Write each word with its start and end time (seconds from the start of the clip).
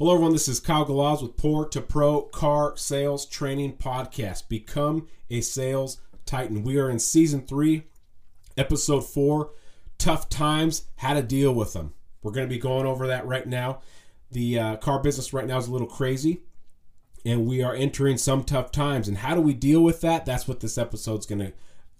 Hello, 0.00 0.14
everyone. 0.14 0.32
This 0.32 0.48
is 0.48 0.60
Kyle 0.60 0.86
Galaz 0.86 1.20
with 1.20 1.36
Poor 1.36 1.66
to 1.66 1.82
Pro 1.82 2.22
Car 2.22 2.74
Sales 2.74 3.26
Training 3.26 3.76
Podcast. 3.76 4.48
Become 4.48 5.08
a 5.28 5.42
sales 5.42 6.00
titan. 6.24 6.64
We 6.64 6.78
are 6.78 6.88
in 6.88 6.98
season 6.98 7.42
three, 7.42 7.82
episode 8.56 9.02
four 9.02 9.50
Tough 9.98 10.30
Times, 10.30 10.86
How 10.96 11.12
to 11.12 11.22
Deal 11.22 11.52
with 11.54 11.74
Them. 11.74 11.92
We're 12.22 12.32
going 12.32 12.48
to 12.48 12.54
be 12.54 12.58
going 12.58 12.86
over 12.86 13.08
that 13.08 13.26
right 13.26 13.46
now. 13.46 13.82
The 14.30 14.58
uh, 14.58 14.76
car 14.76 15.02
business 15.02 15.34
right 15.34 15.46
now 15.46 15.58
is 15.58 15.68
a 15.68 15.70
little 15.70 15.86
crazy, 15.86 16.44
and 17.26 17.44
we 17.46 17.62
are 17.62 17.74
entering 17.74 18.16
some 18.16 18.42
tough 18.42 18.72
times. 18.72 19.06
And 19.06 19.18
how 19.18 19.34
do 19.34 19.42
we 19.42 19.52
deal 19.52 19.82
with 19.82 20.00
that? 20.00 20.24
That's 20.24 20.48
what 20.48 20.60
this 20.60 20.78
episode's 20.78 21.26
going 21.26 21.40
to 21.40 21.52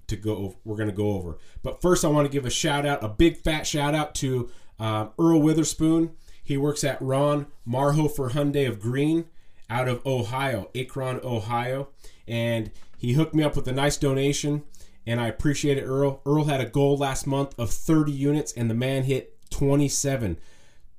to 0.07 0.17
go 0.17 0.37
over. 0.39 0.57
we're 0.65 0.77
going 0.77 0.89
to 0.89 0.95
go 0.95 1.13
over 1.13 1.39
but 1.63 1.81
first 1.81 2.05
i 2.05 2.09
want 2.09 2.27
to 2.27 2.33
give 2.33 2.45
a 2.45 2.51
shout 2.51 2.85
out 2.85 3.05
a 3.05 3.09
big 3.09 3.37
fat 3.37 3.65
shout 3.65 3.95
out 3.95 4.13
to 4.13 4.51
uh, 4.81 5.07
earl 5.21 5.41
witherspoon 5.41 6.11
he 6.51 6.57
works 6.57 6.83
at 6.83 7.01
Ron 7.01 7.47
Marhofer 7.65 8.33
Hyundai 8.33 8.69
of 8.69 8.81
Green 8.81 9.27
out 9.71 9.87
of 9.87 10.05
Ohio, 10.05 10.69
Akron, 10.75 11.21
Ohio. 11.23 11.91
And 12.27 12.73
he 12.99 13.13
hooked 13.13 13.37
me 13.37 13.45
up 13.45 13.55
with 13.55 13.69
a 13.69 13.73
nice 13.73 13.97
donation, 13.97 14.65
and 15.07 15.21
I 15.21 15.29
appreciate 15.29 15.79
it, 15.79 15.85
Earl. 15.85 16.21
Earl 16.27 16.47
had 16.47 16.61
a 16.61 16.69
goal 16.69 16.97
last 16.97 17.25
month 17.25 17.57
of 17.57 17.71
30 17.71 18.11
units, 18.11 18.53
and 18.53 18.69
the 18.69 18.75
man 18.75 19.05
hit 19.05 19.37
27. 19.51 20.39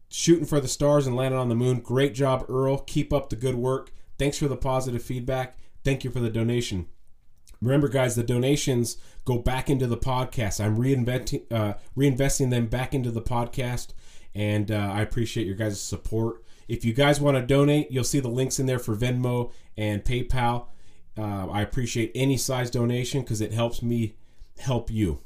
Shooting 0.08 0.46
for 0.46 0.62
the 0.62 0.70
stars 0.70 1.06
and 1.06 1.18
landing 1.18 1.38
on 1.38 1.50
the 1.50 1.56
moon. 1.56 1.82
Great 1.82 2.14
job, 2.14 2.46
Earl. 2.48 2.78
Keep 2.78 3.12
up 3.12 3.30
the 3.30 3.36
good 3.36 3.56
work. 3.56 3.92
Thanks 4.18 4.38
for 4.38 4.48
the 4.48 4.56
positive 4.56 5.04
feedback. 5.04 5.58
Thank 5.84 6.06
you 6.06 6.12
for 6.12 6.22
the 6.22 6.30
donation. 6.30 6.86
Remember, 7.62 7.90
guys, 7.90 8.16
the 8.16 8.24
donations 8.24 8.96
go 9.26 9.38
back 9.38 9.70
into 9.70 9.86
the 9.86 9.98
podcast. 9.98 10.64
I'm 10.64 10.78
reinventing, 10.78 11.52
uh, 11.52 11.74
reinvesting 11.98 12.52
them 12.52 12.68
back 12.68 12.94
into 12.94 13.12
the 13.12 13.22
podcast 13.22 13.90
and 14.36 14.72
uh, 14.72 14.92
I 14.94 15.02
appreciate 15.02 15.48
your 15.48 15.56
guys' 15.56 15.82
support. 15.82 16.44
If 16.68 16.86
you 16.86 16.94
guys 16.94 17.20
want 17.20 17.38
to 17.38 17.44
donate, 17.44 17.92
you'll 17.92 18.04
see 18.04 18.20
the 18.20 18.30
links 18.30 18.60
in 18.60 18.66
there 18.66 18.80
for 18.80 18.96
Venmo 18.96 19.52
and 19.78 20.04
PayPal. 20.04 20.68
Uh, 21.18 21.48
I 21.48 21.62
appreciate 21.62 22.12
any 22.16 22.38
size 22.38 22.72
donation 22.72 23.22
because 23.22 23.42
it 23.42 23.52
helps 23.52 23.82
me 23.82 24.16
help 24.60 24.90
you. 24.90 25.22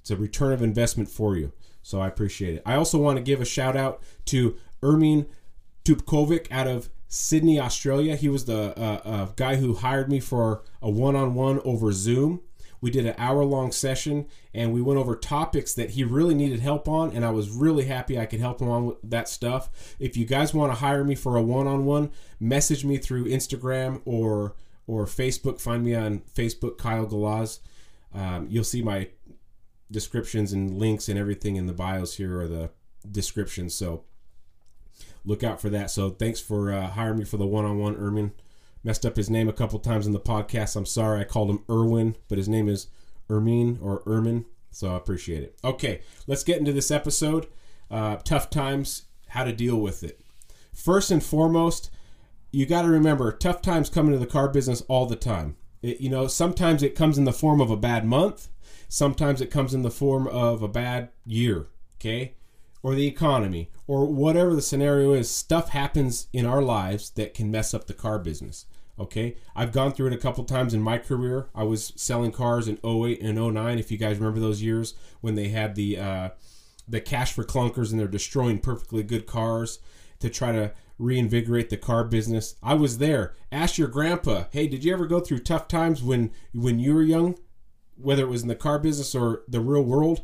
It's 0.00 0.10
a 0.10 0.16
return 0.16 0.52
of 0.52 0.62
investment 0.62 1.08
for 1.08 1.36
you. 1.36 1.52
So 1.82 2.00
I 2.00 2.08
appreciate 2.08 2.56
it. 2.56 2.62
I 2.66 2.74
also 2.74 2.98
want 2.98 3.16
to 3.18 3.22
give 3.22 3.40
a 3.40 3.44
shout 3.44 3.76
out 3.76 4.02
to 4.26 4.56
Ermin 4.82 5.26
Tupkovic 5.84 6.50
out 6.50 6.66
of 6.66 6.90
Sydney, 7.08 7.58
Australia. 7.58 8.16
He 8.16 8.28
was 8.28 8.44
the 8.44 8.78
uh, 8.78 9.00
uh, 9.04 9.24
guy 9.36 9.56
who 9.56 9.74
hired 9.74 10.10
me 10.10 10.20
for 10.20 10.62
a 10.82 10.90
one 10.90 11.16
on 11.16 11.34
one 11.34 11.60
over 11.64 11.92
Zoom. 11.92 12.40
We 12.80 12.90
did 12.90 13.06
an 13.06 13.14
hour 13.18 13.44
long 13.44 13.72
session 13.72 14.26
and 14.54 14.72
we 14.72 14.80
went 14.82 14.98
over 14.98 15.14
topics 15.16 15.74
that 15.74 15.90
he 15.90 16.04
really 16.04 16.34
needed 16.34 16.60
help 16.60 16.88
on, 16.88 17.12
and 17.12 17.24
I 17.24 17.30
was 17.30 17.50
really 17.50 17.84
happy 17.84 18.18
I 18.18 18.26
could 18.26 18.40
help 18.40 18.60
him 18.60 18.68
on 18.68 18.86
with 18.86 18.96
that 19.02 19.28
stuff. 19.28 19.94
If 19.98 20.16
you 20.16 20.24
guys 20.24 20.54
want 20.54 20.72
to 20.72 20.78
hire 20.78 21.04
me 21.04 21.14
for 21.14 21.36
a 21.36 21.42
one 21.42 21.66
on 21.66 21.84
one, 21.84 22.10
message 22.38 22.84
me 22.84 22.96
through 22.96 23.26
Instagram 23.26 24.00
or 24.04 24.54
or 24.86 25.06
Facebook. 25.06 25.60
Find 25.60 25.84
me 25.84 25.94
on 25.94 26.20
Facebook, 26.34 26.78
Kyle 26.78 27.06
Galaz. 27.06 27.60
Um, 28.12 28.48
you'll 28.50 28.64
see 28.64 28.82
my 28.82 29.08
descriptions 29.90 30.52
and 30.52 30.78
links 30.78 31.08
and 31.08 31.18
everything 31.18 31.56
in 31.56 31.66
the 31.66 31.72
bios 31.72 32.16
here 32.16 32.40
or 32.40 32.48
the 32.48 32.70
descriptions. 33.10 33.74
So 33.74 34.04
look 35.24 35.44
out 35.44 35.60
for 35.60 35.70
that. 35.70 35.90
So 35.90 36.10
thanks 36.10 36.40
for 36.40 36.72
uh, 36.72 36.88
hiring 36.88 37.18
me 37.18 37.24
for 37.24 37.36
the 37.36 37.46
one 37.46 37.64
on 37.64 37.78
one, 37.78 37.94
Ermin 37.96 38.32
messed 38.82 39.04
up 39.04 39.16
his 39.16 39.30
name 39.30 39.48
a 39.48 39.52
couple 39.52 39.78
times 39.78 40.06
in 40.06 40.12
the 40.12 40.20
podcast. 40.20 40.76
I'm 40.76 40.86
sorry. 40.86 41.20
I 41.20 41.24
called 41.24 41.50
him 41.50 41.64
Erwin, 41.70 42.16
but 42.28 42.38
his 42.38 42.48
name 42.48 42.68
is 42.68 42.88
Ermine 43.28 43.78
or 43.80 44.02
Ermin. 44.06 44.44
So 44.70 44.92
I 44.92 44.96
appreciate 44.96 45.42
it. 45.42 45.58
Okay, 45.64 46.00
let's 46.26 46.44
get 46.44 46.58
into 46.58 46.72
this 46.72 46.90
episode. 46.90 47.46
Uh, 47.90 48.16
tough 48.16 48.50
times, 48.50 49.02
how 49.28 49.44
to 49.44 49.52
deal 49.52 49.76
with 49.76 50.02
it. 50.02 50.20
First 50.72 51.10
and 51.10 51.22
foremost, 51.22 51.90
you 52.52 52.66
got 52.66 52.82
to 52.82 52.88
remember 52.88 53.32
tough 53.32 53.62
times 53.62 53.88
come 53.88 54.06
into 54.06 54.18
the 54.18 54.26
car 54.26 54.48
business 54.48 54.82
all 54.82 55.06
the 55.06 55.16
time. 55.16 55.56
It, 55.82 56.00
you 56.00 56.10
know, 56.10 56.26
sometimes 56.26 56.82
it 56.82 56.94
comes 56.94 57.18
in 57.18 57.24
the 57.24 57.32
form 57.32 57.60
of 57.60 57.70
a 57.70 57.76
bad 57.76 58.04
month, 58.04 58.48
sometimes 58.88 59.40
it 59.40 59.50
comes 59.50 59.74
in 59.74 59.82
the 59.82 59.90
form 59.90 60.26
of 60.26 60.62
a 60.62 60.68
bad 60.68 61.10
year, 61.24 61.68
okay? 61.98 62.34
Or 62.82 62.94
the 62.94 63.06
economy, 63.06 63.70
or 63.86 64.06
whatever 64.06 64.54
the 64.54 64.62
scenario 64.62 65.12
is. 65.12 65.30
Stuff 65.30 65.70
happens 65.70 66.28
in 66.32 66.46
our 66.46 66.62
lives 66.62 67.10
that 67.10 67.34
can 67.34 67.50
mess 67.50 67.74
up 67.74 67.86
the 67.86 67.94
car 67.94 68.18
business. 68.18 68.66
Okay, 69.00 69.36
I've 69.56 69.72
gone 69.72 69.92
through 69.92 70.08
it 70.08 70.12
a 70.12 70.18
couple 70.18 70.44
times 70.44 70.74
in 70.74 70.82
my 70.82 70.98
career. 70.98 71.48
I 71.54 71.62
was 71.62 71.94
selling 71.96 72.32
cars 72.32 72.68
in 72.68 72.78
08 72.84 73.22
and 73.22 73.54
09. 73.54 73.78
If 73.78 73.90
you 73.90 73.96
guys 73.96 74.18
remember 74.18 74.40
those 74.40 74.62
years 74.62 74.92
when 75.22 75.36
they 75.36 75.48
had 75.48 75.74
the 75.74 75.98
uh, 75.98 76.28
the 76.86 77.00
cash 77.00 77.32
for 77.32 77.42
clunkers 77.42 77.90
and 77.90 77.98
they're 77.98 78.06
destroying 78.06 78.58
perfectly 78.58 79.02
good 79.02 79.26
cars 79.26 79.78
to 80.18 80.28
try 80.28 80.52
to 80.52 80.72
reinvigorate 80.98 81.70
the 81.70 81.78
car 81.78 82.04
business. 82.04 82.56
I 82.62 82.74
was 82.74 82.98
there. 82.98 83.34
Ask 83.50 83.78
your 83.78 83.88
grandpa. 83.88 84.44
Hey, 84.50 84.66
did 84.66 84.84
you 84.84 84.92
ever 84.92 85.06
go 85.06 85.20
through 85.20 85.38
tough 85.38 85.66
times 85.66 86.02
when 86.02 86.30
when 86.52 86.78
you 86.78 86.94
were 86.94 87.02
young, 87.02 87.38
whether 87.96 88.24
it 88.24 88.28
was 88.28 88.42
in 88.42 88.48
the 88.48 88.54
car 88.54 88.78
business 88.78 89.14
or 89.14 89.44
the 89.48 89.60
real 89.60 89.82
world? 89.82 90.20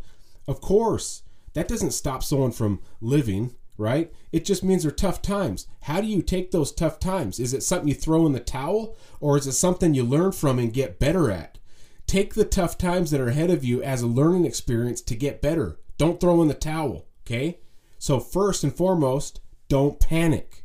Of 0.46 0.60
course. 0.60 1.22
That 1.54 1.68
doesn't 1.68 1.92
stop 1.92 2.22
someone 2.22 2.52
from 2.52 2.80
living 3.00 3.54
right? 3.78 4.12
It 4.32 4.44
just 4.44 4.64
means 4.64 4.82
they're 4.82 4.92
tough 4.92 5.22
times. 5.22 5.66
How 5.82 6.00
do 6.00 6.06
you 6.06 6.22
take 6.22 6.50
those 6.50 6.72
tough 6.72 6.98
times? 6.98 7.38
Is 7.38 7.52
it 7.52 7.62
something 7.62 7.88
you 7.88 7.94
throw 7.94 8.26
in 8.26 8.32
the 8.32 8.40
towel 8.40 8.96
or 9.20 9.36
is 9.36 9.46
it 9.46 9.52
something 9.52 9.94
you 9.94 10.04
learn 10.04 10.32
from 10.32 10.58
and 10.58 10.72
get 10.72 10.98
better 10.98 11.30
at? 11.30 11.58
Take 12.06 12.34
the 12.34 12.44
tough 12.44 12.78
times 12.78 13.10
that 13.10 13.20
are 13.20 13.28
ahead 13.28 13.50
of 13.50 13.64
you 13.64 13.82
as 13.82 14.02
a 14.02 14.06
learning 14.06 14.44
experience 14.44 15.00
to 15.02 15.16
get 15.16 15.42
better. 15.42 15.78
Don't 15.98 16.20
throw 16.20 16.40
in 16.42 16.48
the 16.48 16.54
towel, 16.54 17.06
okay? 17.26 17.58
So, 17.98 18.20
first 18.20 18.62
and 18.62 18.74
foremost, 18.74 19.40
don't 19.68 19.98
panic. 19.98 20.64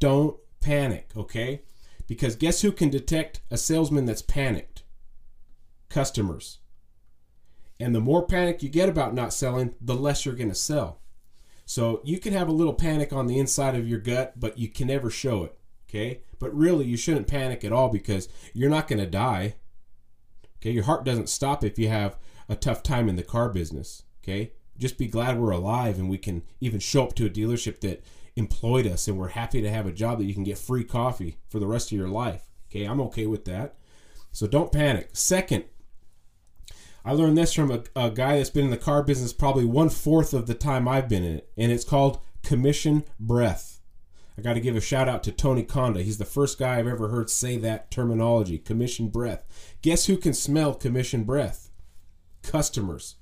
Don't 0.00 0.36
panic, 0.60 1.10
okay? 1.16 1.62
Because 2.08 2.34
guess 2.34 2.62
who 2.62 2.72
can 2.72 2.90
detect 2.90 3.40
a 3.50 3.56
salesman 3.56 4.06
that's 4.06 4.22
panicked? 4.22 4.82
Customers. 5.88 6.58
And 7.78 7.94
the 7.94 8.00
more 8.00 8.26
panic 8.26 8.62
you 8.62 8.68
get 8.68 8.88
about 8.88 9.14
not 9.14 9.32
selling, 9.32 9.74
the 9.80 9.94
less 9.94 10.24
you're 10.24 10.34
going 10.34 10.48
to 10.48 10.54
sell. 10.54 11.00
So 11.66 12.00
you 12.04 12.18
can 12.18 12.32
have 12.32 12.48
a 12.48 12.52
little 12.52 12.72
panic 12.72 13.12
on 13.12 13.26
the 13.26 13.38
inside 13.38 13.74
of 13.74 13.88
your 13.88 13.98
gut, 13.98 14.34
but 14.38 14.56
you 14.56 14.68
can 14.68 14.86
never 14.86 15.10
show 15.10 15.42
it. 15.42 15.58
Okay? 15.90 16.20
But 16.38 16.54
really, 16.54 16.86
you 16.86 16.96
shouldn't 16.96 17.26
panic 17.26 17.64
at 17.64 17.72
all 17.72 17.88
because 17.88 18.28
you're 18.54 18.70
not 18.70 18.88
going 18.88 19.00
to 19.00 19.06
die. 19.06 19.56
Okay? 20.58 20.70
Your 20.70 20.84
heart 20.84 21.04
doesn't 21.04 21.28
stop 21.28 21.64
if 21.64 21.78
you 21.78 21.88
have 21.88 22.16
a 22.48 22.54
tough 22.54 22.82
time 22.82 23.08
in 23.08 23.16
the 23.16 23.22
car 23.24 23.48
business. 23.48 24.04
Okay? 24.22 24.52
Just 24.78 24.96
be 24.96 25.08
glad 25.08 25.38
we're 25.38 25.50
alive 25.50 25.98
and 25.98 26.08
we 26.08 26.18
can 26.18 26.42
even 26.60 26.78
show 26.78 27.04
up 27.04 27.14
to 27.16 27.26
a 27.26 27.30
dealership 27.30 27.80
that 27.80 28.02
employed 28.36 28.86
us 28.86 29.08
and 29.08 29.18
we're 29.18 29.28
happy 29.28 29.60
to 29.60 29.70
have 29.70 29.86
a 29.86 29.92
job 29.92 30.18
that 30.18 30.26
you 30.26 30.34
can 30.34 30.44
get 30.44 30.58
free 30.58 30.84
coffee 30.84 31.38
for 31.48 31.58
the 31.58 31.66
rest 31.66 31.90
of 31.90 31.98
your 31.98 32.08
life. 32.08 32.42
Okay? 32.70 32.84
I'm 32.84 33.00
okay 33.02 33.26
with 33.26 33.44
that. 33.46 33.74
So 34.30 34.46
don't 34.46 34.70
panic. 34.70 35.10
Second, 35.14 35.64
I 37.06 37.12
learned 37.12 37.38
this 37.38 37.52
from 37.52 37.70
a, 37.70 37.84
a 37.94 38.10
guy 38.10 38.36
that's 38.36 38.50
been 38.50 38.64
in 38.64 38.72
the 38.72 38.76
car 38.76 39.00
business 39.00 39.32
probably 39.32 39.64
one 39.64 39.90
fourth 39.90 40.34
of 40.34 40.48
the 40.48 40.54
time 40.54 40.88
I've 40.88 41.08
been 41.08 41.22
in 41.22 41.36
it, 41.36 41.48
and 41.56 41.70
it's 41.70 41.84
called 41.84 42.18
commission 42.42 43.04
breath. 43.20 43.80
I 44.36 44.42
got 44.42 44.54
to 44.54 44.60
give 44.60 44.74
a 44.74 44.80
shout 44.80 45.08
out 45.08 45.22
to 45.22 45.30
Tony 45.30 45.62
Conda. 45.62 46.02
He's 46.02 46.18
the 46.18 46.24
first 46.24 46.58
guy 46.58 46.76
I've 46.76 46.88
ever 46.88 47.06
heard 47.06 47.30
say 47.30 47.58
that 47.58 47.92
terminology, 47.92 48.58
commission 48.58 49.06
breath. 49.06 49.44
Guess 49.82 50.06
who 50.06 50.16
can 50.16 50.34
smell 50.34 50.74
commission 50.74 51.22
breath? 51.22 51.70
Customers. 52.42 53.14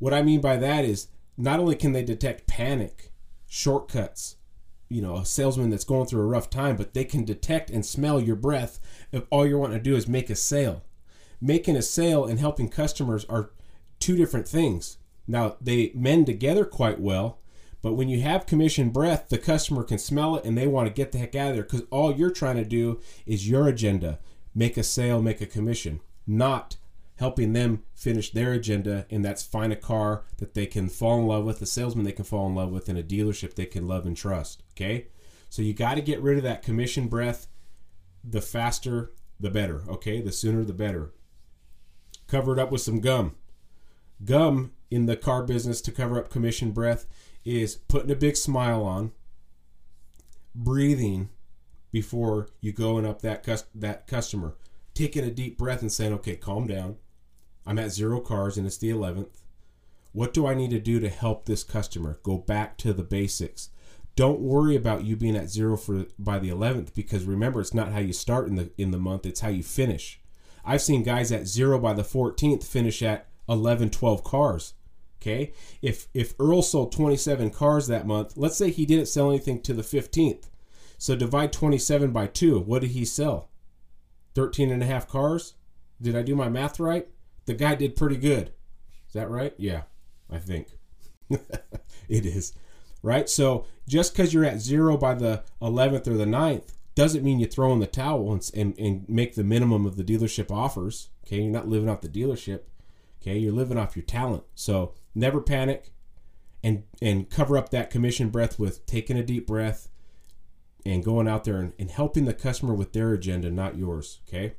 What 0.00 0.12
I 0.12 0.22
mean 0.22 0.40
by 0.40 0.56
that 0.56 0.84
is 0.84 1.06
not 1.36 1.60
only 1.60 1.76
can 1.76 1.92
they 1.92 2.02
detect 2.02 2.48
panic, 2.48 3.12
shortcuts, 3.46 4.36
you 4.88 5.00
know, 5.00 5.18
a 5.18 5.24
salesman 5.24 5.70
that's 5.70 5.84
going 5.84 6.06
through 6.06 6.22
a 6.22 6.26
rough 6.26 6.50
time, 6.50 6.74
but 6.74 6.94
they 6.94 7.04
can 7.04 7.24
detect 7.24 7.70
and 7.70 7.86
smell 7.86 8.18
your 8.18 8.36
breath 8.36 8.80
if 9.12 9.22
all 9.30 9.46
you're 9.46 9.58
wanting 9.58 9.78
to 9.78 9.82
do 9.84 9.94
is 9.94 10.08
make 10.08 10.30
a 10.30 10.34
sale 10.34 10.82
making 11.40 11.76
a 11.76 11.82
sale 11.82 12.24
and 12.24 12.38
helping 12.38 12.68
customers 12.68 13.24
are 13.26 13.50
two 13.98 14.16
different 14.16 14.48
things. 14.48 14.98
Now, 15.26 15.56
they 15.60 15.92
mend 15.94 16.26
together 16.26 16.64
quite 16.64 17.00
well, 17.00 17.38
but 17.82 17.94
when 17.94 18.08
you 18.08 18.20
have 18.22 18.46
commission 18.46 18.90
breath, 18.90 19.28
the 19.28 19.38
customer 19.38 19.82
can 19.82 19.98
smell 19.98 20.36
it 20.36 20.44
and 20.44 20.56
they 20.56 20.66
want 20.66 20.88
to 20.88 20.92
get 20.94 21.12
the 21.12 21.18
heck 21.18 21.34
out 21.34 21.50
of 21.50 21.54
there 21.54 21.64
because 21.64 21.82
all 21.90 22.14
you're 22.14 22.30
trying 22.30 22.56
to 22.56 22.64
do 22.64 23.00
is 23.26 23.48
your 23.48 23.68
agenda 23.68 24.18
make 24.54 24.76
a 24.76 24.82
sale, 24.82 25.20
make 25.20 25.40
a 25.40 25.46
commission, 25.46 26.00
not 26.26 26.76
helping 27.16 27.52
them 27.52 27.82
finish 27.94 28.32
their 28.32 28.52
agenda, 28.52 29.06
and 29.10 29.24
that's 29.24 29.42
find 29.42 29.72
a 29.72 29.76
car 29.76 30.24
that 30.38 30.54
they 30.54 30.66
can 30.66 30.88
fall 30.88 31.20
in 31.20 31.26
love 31.26 31.44
with, 31.44 31.62
a 31.62 31.66
salesman 31.66 32.04
they 32.04 32.12
can 32.12 32.24
fall 32.24 32.46
in 32.46 32.54
love 32.54 32.70
with, 32.70 32.88
and 32.88 32.98
a 32.98 33.02
dealership 33.02 33.54
they 33.54 33.66
can 33.66 33.86
love 33.86 34.06
and 34.06 34.16
trust. 34.16 34.62
Okay? 34.72 35.06
So 35.48 35.62
you 35.62 35.72
got 35.72 35.94
to 35.94 36.02
get 36.02 36.20
rid 36.20 36.36
of 36.36 36.42
that 36.44 36.62
commission 36.62 37.06
breath. 37.08 37.46
The 38.24 38.40
faster, 38.40 39.12
the 39.38 39.50
better. 39.50 39.82
Okay? 39.88 40.20
The 40.20 40.32
sooner, 40.32 40.64
the 40.64 40.72
better 40.72 41.12
cover 42.34 42.52
it 42.52 42.58
up 42.58 42.72
with 42.72 42.80
some 42.80 42.98
gum. 42.98 43.36
Gum 44.24 44.72
in 44.90 45.06
the 45.06 45.16
car 45.16 45.44
business 45.44 45.80
to 45.80 45.92
cover 45.92 46.18
up 46.18 46.30
commission 46.30 46.72
breath 46.72 47.06
is 47.44 47.76
putting 47.76 48.10
a 48.10 48.16
big 48.16 48.36
smile 48.36 48.82
on, 48.82 49.12
breathing 50.52 51.28
before 51.92 52.48
you 52.60 52.72
going 52.72 53.06
up 53.06 53.22
that 53.22 53.44
cus- 53.44 53.66
that 53.72 54.08
customer, 54.08 54.56
taking 54.94 55.22
a 55.22 55.30
deep 55.30 55.56
breath 55.56 55.80
and 55.80 55.92
saying, 55.92 56.12
"Okay, 56.12 56.34
calm 56.34 56.66
down. 56.66 56.96
I'm 57.64 57.78
at 57.78 57.92
zero 57.92 58.18
cars 58.20 58.56
and 58.58 58.66
it's 58.66 58.78
the 58.78 58.90
11th. 58.90 59.44
What 60.10 60.34
do 60.34 60.44
I 60.44 60.54
need 60.54 60.70
to 60.70 60.80
do 60.80 60.98
to 60.98 61.08
help 61.08 61.44
this 61.44 61.62
customer? 61.62 62.18
Go 62.24 62.38
back 62.38 62.76
to 62.78 62.92
the 62.92 63.04
basics. 63.04 63.70
don't 64.16 64.40
worry 64.40 64.76
about 64.76 65.04
you 65.04 65.16
being 65.16 65.36
at 65.36 65.50
zero 65.50 65.76
for 65.76 66.06
by 66.20 66.38
the 66.38 66.48
11th 66.48 66.94
because 66.94 67.24
remember 67.24 67.60
it's 67.60 67.74
not 67.74 67.90
how 67.92 67.98
you 67.98 68.12
start 68.12 68.46
in 68.46 68.54
the 68.54 68.70
in 68.78 68.92
the 68.92 68.98
month 68.98 69.26
it's 69.26 69.40
how 69.40 69.48
you 69.48 69.62
finish 69.62 70.20
i've 70.64 70.82
seen 70.82 71.02
guys 71.02 71.30
at 71.32 71.46
zero 71.46 71.78
by 71.78 71.92
the 71.92 72.02
14th 72.02 72.64
finish 72.64 73.02
at 73.02 73.26
11 73.48 73.90
12 73.90 74.24
cars 74.24 74.74
okay? 75.24 75.52
If 75.80 76.08
if 76.12 76.34
earl 76.38 76.62
sold 76.62 76.92
27 76.92 77.50
cars 77.50 77.86
that 77.86 78.06
month 78.06 78.36
let's 78.36 78.56
say 78.56 78.70
he 78.70 78.86
didn't 78.86 79.06
sell 79.06 79.30
anything 79.30 79.60
to 79.62 79.72
the 79.72 79.82
15th 79.82 80.48
so 80.98 81.16
divide 81.16 81.52
27 81.52 82.10
by 82.10 82.26
2 82.26 82.60
what 82.60 82.82
did 82.82 82.90
he 82.90 83.04
sell? 83.04 83.48
13 84.34 84.70
and 84.70 84.82
a 84.82 84.86
half 84.86 85.08
cars? 85.08 85.54
Did 86.00 86.16
i 86.16 86.22
do 86.22 86.36
my 86.36 86.48
math 86.48 86.78
right? 86.78 87.08
The 87.46 87.54
guy 87.54 87.74
did 87.74 87.96
pretty 87.96 88.16
good. 88.16 88.52
Is 89.06 89.14
that 89.14 89.30
right? 89.30 89.54
Yeah 89.56 89.82
i 90.30 90.38
think. 90.38 90.68
It 92.06 92.26
is 92.26 92.52
right? 93.02 93.28
So 93.30 93.66
just 93.88 94.12
because 94.12 94.34
you're 94.34 94.44
at 94.44 94.60
zero 94.60 94.96
by 94.98 95.14
the 95.14 95.42
11th 95.62 96.06
or 96.06 96.14
the 96.14 96.26
9th 96.26 96.74
doesn't 96.94 97.24
mean 97.24 97.40
you 97.40 97.46
throw 97.46 97.72
in 97.72 97.80
the 97.80 97.86
towel 97.86 98.32
and, 98.32 98.50
and, 98.54 98.78
and 98.78 99.08
make 99.08 99.34
the 99.34 99.44
minimum 99.44 99.86
of 99.86 99.96
the 99.96 100.04
dealership 100.04 100.50
offers. 100.50 101.08
Okay, 101.26 101.42
you're 101.42 101.52
not 101.52 101.68
living 101.68 101.88
off 101.88 102.00
the 102.00 102.08
dealership. 102.08 102.60
Okay, 103.20 103.38
you're 103.38 103.52
living 103.52 103.78
off 103.78 103.96
your 103.96 104.04
talent. 104.04 104.44
So 104.54 104.94
never 105.14 105.40
panic 105.40 105.90
and 106.62 106.84
and 107.02 107.28
cover 107.28 107.56
up 107.56 107.70
that 107.70 107.90
commission 107.90 108.30
breath 108.30 108.58
with 108.58 108.86
taking 108.86 109.18
a 109.18 109.22
deep 109.22 109.46
breath 109.46 109.88
and 110.86 111.04
going 111.04 111.26
out 111.26 111.44
there 111.44 111.58
and, 111.58 111.72
and 111.78 111.90
helping 111.90 112.26
the 112.26 112.34
customer 112.34 112.74
with 112.74 112.92
their 112.92 113.12
agenda, 113.12 113.50
not 113.50 113.76
yours. 113.76 114.20
Okay. 114.28 114.54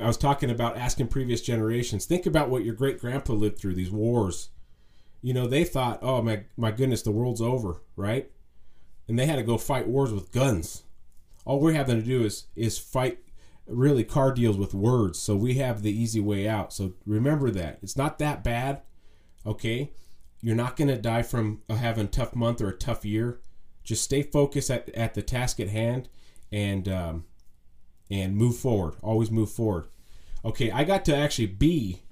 I 0.00 0.06
was 0.06 0.18
talking 0.18 0.50
about 0.50 0.76
asking 0.76 1.08
previous 1.08 1.40
generations. 1.40 2.04
Think 2.04 2.26
about 2.26 2.50
what 2.50 2.64
your 2.64 2.74
great 2.74 3.00
grandpa 3.00 3.32
lived 3.32 3.58
through, 3.58 3.74
these 3.74 3.90
wars, 3.90 4.50
you 5.22 5.34
know, 5.34 5.46
they 5.46 5.64
thought, 5.64 5.98
oh 6.02 6.22
my 6.22 6.44
my 6.56 6.70
goodness, 6.70 7.02
the 7.02 7.10
world's 7.10 7.40
over, 7.40 7.82
right? 7.96 8.30
And 9.08 9.18
they 9.18 9.26
had 9.26 9.36
to 9.36 9.42
go 9.42 9.58
fight 9.58 9.86
wars 9.86 10.12
with 10.12 10.32
guns. 10.32 10.82
All 11.44 11.60
we're 11.60 11.72
having 11.72 12.00
to 12.00 12.06
do 12.06 12.24
is 12.24 12.46
is 12.56 12.78
fight 12.78 13.18
really 13.66 14.04
car 14.04 14.32
deals 14.32 14.56
with 14.56 14.74
words. 14.74 15.18
So 15.18 15.36
we 15.36 15.54
have 15.54 15.82
the 15.82 15.90
easy 15.90 16.20
way 16.20 16.48
out. 16.48 16.72
So 16.72 16.94
remember 17.04 17.50
that. 17.50 17.78
It's 17.82 17.96
not 17.96 18.18
that 18.18 18.44
bad. 18.44 18.82
Okay? 19.44 19.92
You're 20.40 20.56
not 20.56 20.76
to 20.76 20.96
die 20.96 21.22
from 21.22 21.62
having 21.68 22.06
a 22.06 22.08
tough 22.08 22.34
month 22.34 22.60
or 22.60 22.68
a 22.68 22.76
tough 22.76 23.04
year. 23.04 23.40
Just 23.82 24.04
stay 24.04 24.22
focused 24.22 24.70
at, 24.70 24.88
at 24.90 25.14
the 25.14 25.22
task 25.22 25.60
at 25.60 25.68
hand 25.68 26.08
and 26.52 26.88
um, 26.88 27.24
and 28.10 28.36
move 28.36 28.56
forward. 28.56 28.94
Always 29.02 29.30
move 29.30 29.50
forward. 29.50 29.86
Okay, 30.44 30.70
I 30.70 30.84
got 30.84 31.04
to 31.06 31.16
actually 31.16 31.46
be 31.46 32.02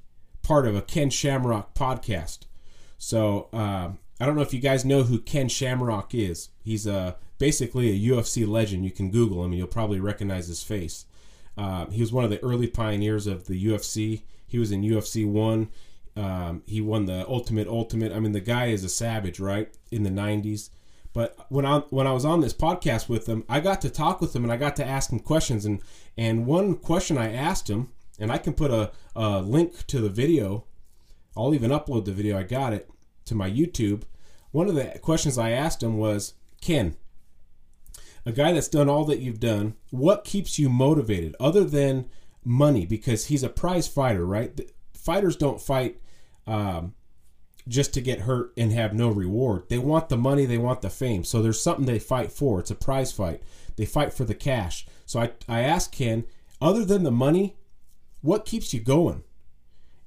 part 0.43 0.67
of 0.67 0.75
a 0.75 0.83
Ken 0.83 1.11
Shamrock 1.11 1.75
podcast. 1.75 2.41
So 2.99 3.49
uh, 3.53 3.91
I 4.21 4.27
don't 4.27 4.37
know 4.37 4.43
if 4.43 4.55
you 4.55 4.61
guys 4.61 4.85
know 4.85 5.03
who 5.03 5.19
Ken 5.19 5.49
Shamrock 5.49 6.15
is. 6.15 6.51
He's 6.63 6.87
a 6.87 6.95
uh, 6.95 7.13
basically 7.39 7.91
a 7.91 8.13
UFC 8.13 8.47
legend. 8.47 8.85
You 8.85 8.91
can 8.91 9.11
Google 9.11 9.45
him 9.45 9.51
and 9.53 9.59
you'll 9.59 9.67
probably 9.67 10.01
recognize 10.01 10.47
his 10.47 10.63
face. 10.63 11.07
Uh, 11.57 11.87
he 11.87 12.01
was 12.01 12.13
one 12.13 12.25
of 12.25 12.31
the 12.31 12.43
early 12.43 12.67
pioneers 12.67 13.27
of 13.27 13.47
the 13.47 13.67
UFC. 13.67 14.23
He 14.47 14.59
was 14.59 14.71
in 14.71 14.83
UFC 14.83 15.29
one. 15.29 15.71
Um, 16.17 16.63
he 16.67 16.81
won 16.81 17.07
the 17.07 17.27
Ultimate 17.29 17.67
Ultimate. 17.67 18.13
I 18.13 18.21
mean, 18.21 18.33
the 18.33 18.41
guy 18.41 18.67
is 18.67 18.85
a 18.85 18.89
savage, 18.89 19.41
right? 19.41 19.75
In 19.91 20.05
the 20.05 20.11
'90s. 20.11 20.71
But 21.13 21.37
when 21.49 21.67
I 21.67 21.79
when 21.91 22.07
I 22.07 22.13
was 22.13 22.25
on 22.25 22.41
this 22.41 22.55
podcast 22.55 23.09
with 23.09 23.27
him, 23.29 23.45
I 23.49 23.61
got 23.61 23.81
to 23.83 23.91
talk 23.91 24.21
with 24.21 24.35
him 24.35 24.45
and 24.45 24.53
I 24.53 24.57
got 24.57 24.77
to 24.77 24.87
ask 24.87 25.11
him 25.11 25.21
questions. 25.21 25.65
And 25.65 25.81
and 26.17 26.47
one 26.47 26.77
question 26.77 27.19
I 27.19 27.33
asked 27.33 27.69
him, 27.69 27.91
and 28.19 28.31
I 28.31 28.39
can 28.39 28.53
put 28.53 28.71
a, 28.71 28.93
a 29.17 29.41
link 29.41 29.87
to 29.89 30.01
the 30.01 30.09
video. 30.09 30.65
I'll 31.37 31.55
even 31.55 31.73
upload 31.73 32.05
the 32.05 32.13
video. 32.13 32.39
I 32.39 32.45
got 32.45 32.73
it 32.73 32.89
to 33.27 33.35
my 33.35 33.51
YouTube, 33.51 34.03
one 34.51 34.69
of 34.69 34.75
the 34.75 34.99
questions 35.01 35.37
I 35.37 35.51
asked 35.51 35.83
him 35.83 35.97
was, 35.97 36.35
Ken, 36.61 36.97
a 38.27 38.33
guy 38.33 38.53
that's 38.53 38.69
done 38.69 38.89
all 38.89 39.05
that 39.05 39.21
you've 39.21 39.41
done, 39.41 39.75
what 39.91 40.25
keeps 40.25 40.59
you 40.59 40.69
motivated 40.69 41.37
other 41.39 41.65
than 41.65 42.09
money? 42.45 42.87
Because 42.87 43.27
he's 43.27 43.43
a 43.43 43.49
prize 43.49 43.89
fighter, 43.89 44.25
right? 44.25 44.57
The 44.57 44.69
fighters 44.95 45.37
don't 45.37 45.61
fight 45.61 46.01
um, 46.47 46.95
just 47.69 47.93
to 47.95 48.01
get 48.01 48.21
hurt 48.21 48.53
and 48.57 48.73
have 48.73 48.95
no 48.95 49.09
reward. 49.09 49.69
They 49.69 49.79
want 49.79 50.09
the 50.09 50.17
money, 50.17 50.47
they 50.47 50.59
want 50.59 50.83
the 50.83 50.91
fame. 50.91 51.25
So 51.25 51.43
there's 51.43 51.61
something 51.61 51.87
they 51.87 51.99
fight 51.99 52.33
for. 52.33 52.61
It's 52.61 52.71
a 52.71 52.75
prize 52.75 53.13
fight. 53.13 53.43
They 53.77 53.87
fight 53.87 54.13
for 54.13 54.25
the 54.25 54.35
cash. 54.35 54.87
So 55.05 55.21
I, 55.21 55.33
I 55.49 55.61
asked 55.61 55.93
Ken, 55.93 56.25
other 56.61 56.85
than 56.85 57.03
the 57.03 57.11
money, 57.11 57.57
what 58.21 58.47
keeps 58.47 58.73
you 58.73 58.81
going? 58.81 59.23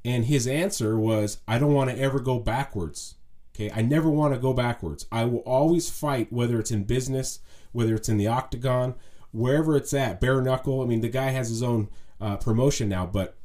And 0.07 0.24
his 0.24 0.48
answer 0.48 0.98
was, 0.98 1.39
I 1.50 1.59
don't 1.59 1.74
want 1.74 1.89
to 1.89 2.00
ever 2.00 2.21
go 2.21 2.39
backwards. 2.39 3.15
Okay, 3.54 3.69
I 3.75 3.81
never 3.81 4.09
want 4.09 4.33
to 4.33 4.39
go 4.39 4.54
backwards. 4.54 5.06
I 5.12 5.25
will 5.25 5.39
always 5.39 5.89
fight, 5.89 6.31
whether 6.31 6.57
it's 6.62 6.71
in 6.71 6.86
business, 6.86 7.39
whether 7.74 7.94
it's 7.94 8.07
in 8.07 8.15
the 8.15 8.27
octagon, 8.27 8.95
wherever 9.31 9.75
it's 9.75 9.94
at. 9.94 10.21
Bare 10.21 10.42
knuckle. 10.42 10.81
I 10.81 10.86
mean, 10.86 11.01
the 11.01 11.09
guy 11.09 11.31
has 11.31 11.50
his 11.50 11.62
own 11.62 11.89
uh, 12.21 12.38
promotion 12.38 12.88
now, 12.88 13.06
but 13.06 13.36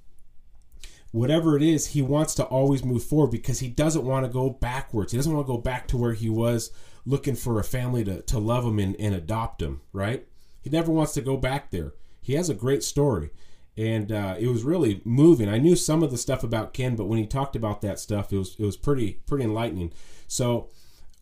whatever 1.11 1.56
it 1.56 1.64
is, 1.64 1.88
he 1.88 2.00
wants 2.00 2.32
to 2.37 2.44
always 2.44 2.85
move 2.85 3.03
forward 3.03 3.32
because 3.32 3.58
he 3.58 3.69
doesn't 3.69 4.05
want 4.05 4.25
to 4.25 4.31
go 4.31 4.49
backwards. 4.49 5.11
He 5.11 5.19
doesn't 5.19 5.35
want 5.35 5.44
to 5.44 5.53
go 5.53 5.58
back 5.58 5.88
to 5.88 5.97
where 5.97 6.12
he 6.12 6.31
was 6.31 6.70
looking 7.05 7.35
for 7.35 7.58
a 7.58 7.65
family 7.65 8.05
to, 8.05 8.23
to 8.23 8.38
love 8.38 8.65
him 8.65 8.79
and, 8.79 8.94
and 9.00 9.17
adopt 9.17 9.61
him, 9.61 9.81
right? 9.93 10.29
He 10.61 10.70
never 10.70 10.93
wants 10.93 11.12
to 11.15 11.23
go 11.23 11.37
back 11.37 11.73
there. 11.73 11.94
He 12.20 12.35
has 12.35 12.49
a 12.49 12.55
great 12.55 12.85
story 12.85 13.31
and 13.76 14.12
uh, 14.12 14.36
it 14.38 14.48
was 14.48 14.64
really 14.64 15.00
moving. 15.04 15.48
I 15.48 15.58
knew 15.58 15.76
some 15.76 16.02
of 16.02 16.10
the 16.10 16.19
stuff 16.19 16.42
about 16.42 16.74
Ken, 16.74 16.96
but 16.96 17.06
when 17.06 17.19
he 17.19 17.26
talked 17.26 17.56
about 17.56 17.80
that 17.82 17.98
stuff, 17.98 18.32
it 18.32 18.38
was 18.38 18.56
it 18.58 18.64
was 18.64 18.76
pretty 18.76 19.20
pretty 19.26 19.44
enlightening. 19.44 19.92
So, 20.26 20.69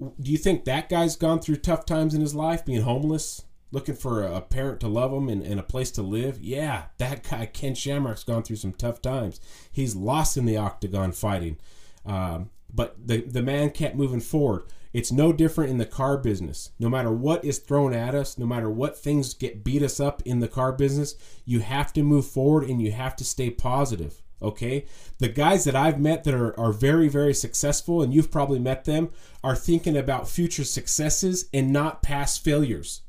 do 0.01 0.31
you 0.31 0.39
think 0.39 0.65
that 0.65 0.89
guy's 0.89 1.17
gone 1.17 1.41
through 1.41 1.57
tough 1.57 1.87
times 1.87 2.15
in 2.15 2.21
his 2.21 2.35
life, 2.35 2.65
being 2.65 2.83
homeless, 2.83 3.43
looking 3.71 3.95
for 3.95 4.25
a, 4.25 4.41
parent 4.41 4.81
to 4.81 4.89
love 4.89 5.13
him 5.13 5.29
and, 5.29 5.43
and, 5.43 5.61
a 5.61 5.65
place 5.65 5.91
to 5.93 6.03
live? 6.03 6.41
Yeah, 6.41 6.85
that 6.99 7.23
guy 7.31 7.47
Ken 7.47 7.75
Shamrock's 7.75 8.25
gone 8.25 8.43
through 8.43 8.57
some 8.57 8.73
tough 8.73 9.01
times. 9.01 9.41
He's 9.71 9.95
lost 9.95 10.37
in 10.37 10.45
the 10.45 10.57
octagon 10.57 11.13
fighting, 11.13 11.59
um, 12.05 12.51
but 12.73 12.97
the 13.07 13.21
the 13.21 13.43
man 13.43 13.71
kept 13.71 13.95
moving 13.95 14.21
forward. 14.21 14.65
It's 14.93 15.13
no 15.13 15.33
different 15.33 15.71
in 15.71 15.79
the 15.79 15.87
car 15.87 16.17
business. 16.17 16.73
No 16.79 16.89
matter 16.89 17.13
what 17.13 17.45
is 17.45 17.59
thrown 17.59 17.95
at 17.95 18.15
us, 18.15 18.37
no 18.37 18.47
matter 18.47 18.69
what 18.69 18.99
things 18.99 19.35
get 19.35 19.63
beat 19.63 19.83
us 19.83 20.01
up 20.01 20.21
in 20.25 20.41
the 20.41 20.49
car 20.49 20.73
business, 20.73 21.15
you 21.45 21.61
have 21.61 21.93
to 21.93 22.03
move 22.03 22.27
forward 22.27 22.69
and 22.69 22.83
you 22.83 22.91
have 22.93 23.15
to 23.17 23.25
stay 23.25 23.51
positive. 23.51 24.21
Okay? 24.43 24.87
The 25.19 25.29
guys 25.29 25.65
that 25.65 25.77
I've 25.77 26.01
met 26.01 26.25
that 26.25 26.35
are, 26.35 26.59
are 26.59 26.73
very, 26.73 27.09
very 27.09 27.35
successful, 27.35 28.03
and 28.03 28.13
you've 28.13 28.33
probably 28.33 28.59
met 28.59 28.85
them, 28.85 29.11
are 29.45 29.55
thinking 29.55 29.97
about 29.97 30.29
future 30.29 30.65
successes 30.65 31.49
and 31.55 31.73
not 31.73 32.03
past 32.03 32.43
failures. 32.43 33.03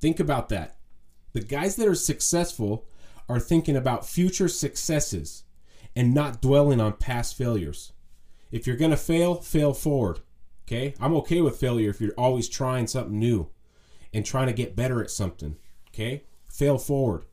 Think 0.00 0.20
about 0.20 0.50
that. 0.50 0.76
The 1.32 1.40
guys 1.40 1.76
that 1.76 1.88
are 1.88 1.94
successful 1.94 2.86
are 3.28 3.40
thinking 3.40 3.76
about 3.76 4.06
future 4.06 4.48
successes 4.48 5.44
and 5.96 6.14
not 6.14 6.40
dwelling 6.40 6.80
on 6.80 6.92
past 6.92 7.36
failures. 7.36 7.92
If 8.52 8.66
you're 8.66 8.76
going 8.76 8.92
to 8.92 8.96
fail, 8.96 9.34
fail 9.36 9.74
forward. 9.74 10.20
Okay? 10.68 10.92
I'm 11.00 11.14
okay 11.16 11.40
with 11.40 11.56
failure 11.56 11.88
if 11.88 11.98
you're 12.00 12.12
always 12.18 12.46
trying 12.46 12.86
something 12.86 13.18
new 13.18 13.48
and 14.12 14.24
trying 14.24 14.48
to 14.48 14.52
get 14.52 14.76
better 14.76 15.02
at 15.02 15.10
something. 15.10 15.56
Okay? 15.88 16.24
Fail 16.50 16.76
forward. 16.76 17.24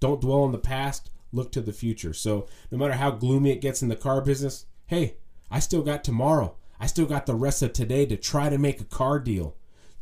Don't 0.00 0.22
dwell 0.22 0.42
on 0.42 0.52
the 0.52 0.58
past, 0.58 1.10
look 1.32 1.52
to 1.52 1.60
the 1.60 1.72
future. 1.72 2.14
So, 2.14 2.48
no 2.70 2.78
matter 2.78 2.94
how 2.94 3.10
gloomy 3.10 3.50
it 3.50 3.60
gets 3.60 3.82
in 3.82 3.88
the 3.88 3.96
car 3.96 4.22
business, 4.22 4.64
hey, 4.86 5.16
I 5.50 5.58
still 5.58 5.82
got 5.82 6.02
tomorrow. 6.02 6.56
I 6.80 6.86
still 6.86 7.06
got 7.06 7.26
the 7.26 7.34
rest 7.34 7.62
of 7.62 7.74
today 7.74 8.06
to 8.06 8.16
try 8.16 8.48
to 8.48 8.58
make 8.58 8.80
a 8.80 8.84
car 8.84 9.18
deal. 9.18 9.54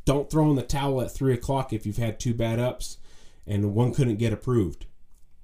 Don't 0.05 0.31
throw 0.31 0.49
in 0.49 0.57
the 0.57 0.63
towel 0.63 1.03
at 1.03 1.13
3 1.13 1.35
o'clock 1.35 1.73
if 1.73 1.85
you've 1.85 1.97
had 1.97 2.19
two 2.19 2.35
bad 2.35 2.61
ups 2.61 2.99
and 3.47 3.75
one 3.75 3.93
couldn't 3.93 4.17
get 4.17 4.33
approved. 4.33 4.87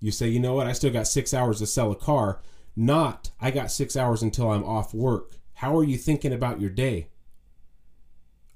You 0.00 0.12
say, 0.12 0.28
you 0.28 0.38
know 0.38 0.54
what, 0.54 0.68
I 0.68 0.73
still 0.73 0.92
got 0.92 1.09
six 1.09 1.35
hours 1.35 1.59
to 1.59 1.66
sell 1.66 1.90
a 1.90 1.97
car. 1.97 2.40
Not, 2.76 3.33
I 3.40 3.50
got 3.50 3.73
six 3.73 3.97
hours 3.97 4.23
until 4.23 4.50
I'm 4.50 4.64
off 4.64 4.95
work. 4.95 5.33
How 5.54 5.76
are 5.76 5.85
you 5.85 5.99
thinking 5.99 6.33
about 6.33 6.61
your 6.61 6.71
day? 6.71 7.09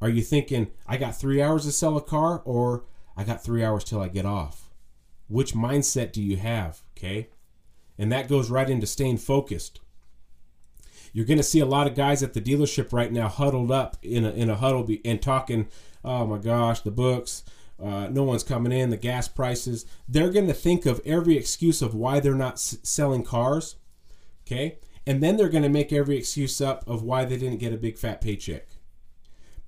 Are 0.01 0.09
you 0.09 0.23
thinking, 0.23 0.71
I 0.87 0.97
got 0.97 1.17
three 1.17 1.43
hours 1.43 1.65
to 1.65 1.73
sell 1.73 1.97
a 1.97 2.03
car 2.03 2.43
or 2.45 2.85
I 3.17 3.25
got 3.25 3.45
three 3.45 3.63
hours 3.63 3.85
till 3.85 4.01
I 4.01 4.09
get 4.09 4.25
off? 4.25 4.71
Which 5.29 5.55
mindset 5.55 6.13
do 6.13 6.23
you 6.23 6.37
have? 6.39 6.81
Okay. 6.97 7.29
And 7.99 8.11
that 8.11 8.29
goes 8.29 8.51
right 8.51 8.69
into 8.69 8.87
staying 8.87 9.19
focused. 9.19 9.81
You're 11.13 11.27
going 11.27 11.39
to 11.39 11.45
see 11.45 11.61
a 11.61 11.67
lot 11.67 11.87
of 11.87 11.95
guys 11.95 12.23
at 12.23 12.35
the 12.35 12.41
dealership 12.41 12.93
right 12.93 13.13
now 13.13 13.29
huddled 13.29 13.71
up 13.71 13.97
in 14.03 14.25
a, 14.25 14.31
in 14.31 14.49
a 14.49 14.57
huddle 14.57 14.89
and 15.05 15.21
talking, 15.21 15.69
oh 16.05 16.27
my 16.27 16.39
gosh, 16.39 16.81
the 16.81 16.91
books, 16.91 17.45
uh, 17.83 18.09
no 18.09 18.23
one's 18.23 18.43
coming 18.43 18.73
in, 18.73 18.91
the 18.91 18.97
gas 18.97 19.29
prices. 19.29 19.87
They're 20.09 20.31
going 20.31 20.47
to 20.47 20.55
think 20.55 20.87
of 20.87 21.01
every 21.05 21.37
excuse 21.37 21.83
of 21.83 21.95
why 21.95 22.21
they're 22.21 22.35
not 22.35 22.55
s- 22.55 22.79
selling 22.83 23.25
cars. 23.25 23.77
Okay. 24.47 24.79
And 25.07 25.23
then 25.23 25.37
they're 25.37 25.49
going 25.49 25.63
to 25.63 25.69
make 25.69 25.93
every 25.93 26.17
excuse 26.17 26.61
up 26.61 26.85
of 26.87 27.03
why 27.03 27.25
they 27.25 27.37
didn't 27.37 27.59
get 27.59 27.73
a 27.73 27.79
big 27.79 27.99
fat 27.99 28.21
paycheck. 28.21 28.69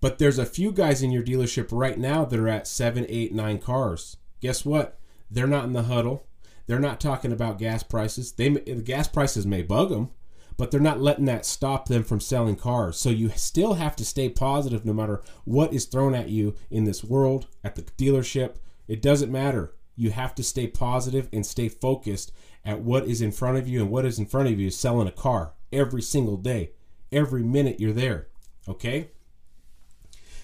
But 0.03 0.19
there's 0.19 0.39
a 0.39 0.45
few 0.45 0.73
guys 0.73 1.01
in 1.01 1.13
your 1.13 1.23
dealership 1.23 1.69
right 1.71 1.97
now 1.97 2.25
that 2.25 2.39
are 2.39 2.49
at 2.49 2.67
seven, 2.67 3.07
eight, 3.09 3.33
nine 3.33 3.59
cars. 3.59 4.17
Guess 4.41 4.65
what? 4.65 4.99
They're 5.31 5.47
not 5.47 5.65
in 5.65 5.75
the 5.75 5.85
huddle. 5.85 6.27
They're 6.67 6.81
not 6.81 6.99
talking 6.99 7.31
about 7.31 7.61
gas 7.61 7.85
prices. 7.85 8.33
They 8.33 8.49
the 8.49 8.83
gas 8.83 9.07
prices 9.07 9.47
may 9.47 9.63
bug 9.63 9.91
them, 9.91 10.11
but 10.57 10.73
they're 10.73 10.81
not 10.81 11.01
letting 11.01 11.27
that 11.27 11.47
stop 11.47 11.87
them 11.87 12.03
from 12.03 12.19
selling 12.19 12.57
cars. 12.57 12.97
So 12.99 13.11
you 13.11 13.31
still 13.37 13.75
have 13.75 13.95
to 13.95 14.05
stay 14.05 14.29
positive 14.29 14.85
no 14.85 14.93
matter 14.93 15.23
what 15.45 15.73
is 15.73 15.85
thrown 15.85 16.17
at 16.17 16.31
you 16.31 16.57
in 16.69 16.83
this 16.83 17.05
world, 17.05 17.47
at 17.63 17.77
the 17.77 17.83
dealership. 17.83 18.57
It 18.89 19.03
doesn't 19.03 19.31
matter. 19.31 19.73
You 19.95 20.11
have 20.11 20.35
to 20.35 20.43
stay 20.43 20.67
positive 20.67 21.29
and 21.33 21.47
stay 21.47 21.69
focused 21.69 22.33
at 22.65 22.81
what 22.81 23.05
is 23.07 23.23
in 23.23 23.31
front 23.31 23.59
of 23.59 23.69
you, 23.69 23.81
and 23.81 23.91
what 23.91 24.05
is 24.05 24.19
in 24.19 24.27
front 24.27 24.49
of 24.49 24.59
you 24.59 24.67
is 24.67 24.77
selling 24.77 25.07
a 25.07 25.13
car 25.13 25.53
every 25.73 26.03
single 26.03 26.37
day, 26.37 26.73
every 27.13 27.45
minute 27.45 27.79
you're 27.79 27.93
there. 27.93 28.27
Okay? 28.69 29.11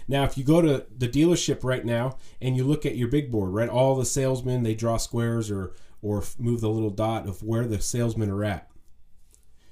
Now, 0.09 0.25
if 0.25 0.39
you 0.39 0.45
go 0.45 0.63
to 0.63 0.87
the 0.97 1.09
dealership 1.09 1.63
right 1.63 1.85
now 1.85 2.17
and 2.41 2.57
you 2.57 2.65
look 2.65 2.87
at 2.87 2.97
your 2.97 3.09
big 3.09 3.31
board, 3.31 3.53
right, 3.53 3.69
all 3.69 3.95
the 3.95 4.07
salesmen 4.07 4.63
they 4.63 4.75
draw 4.75 4.97
squares 4.97 5.51
or 5.51 5.75
or 6.01 6.23
move 6.39 6.61
the 6.61 6.71
little 6.71 6.91
dot 6.91 7.29
of 7.29 7.43
where 7.43 7.67
the 7.67 7.81
salesmen 7.81 8.31
are 8.31 8.45
at. 8.45 8.71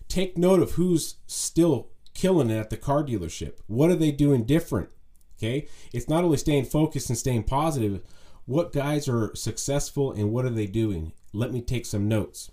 Take 0.09 0.37
note 0.37 0.61
of 0.61 0.73
who's 0.73 1.17
still 1.27 1.89
killing 2.15 2.51
it 2.51 2.59
at 2.59 2.71
the 2.71 2.77
car 2.77 3.05
dealership. 3.05 3.59
What 3.67 3.91
are 3.91 3.97
they 3.97 4.11
doing 4.11 4.45
different? 4.45 4.91
Okay, 5.39 5.69
it's 5.93 6.09
not 6.09 6.25
only 6.25 6.37
staying 6.37 6.65
focused 6.65 7.09
and 7.09 7.19
staying 7.19 7.45
positive. 7.45 8.03
What 8.45 8.73
guys 8.73 9.09
are 9.09 9.35
successful 9.35 10.13
and 10.13 10.33
what 10.33 10.45
are 10.45 10.51
they 10.51 10.67
doing? 10.67 11.13
Let 11.33 11.53
me 11.53 11.61
take 11.61 11.87
some 11.87 12.09
notes. 12.09 12.51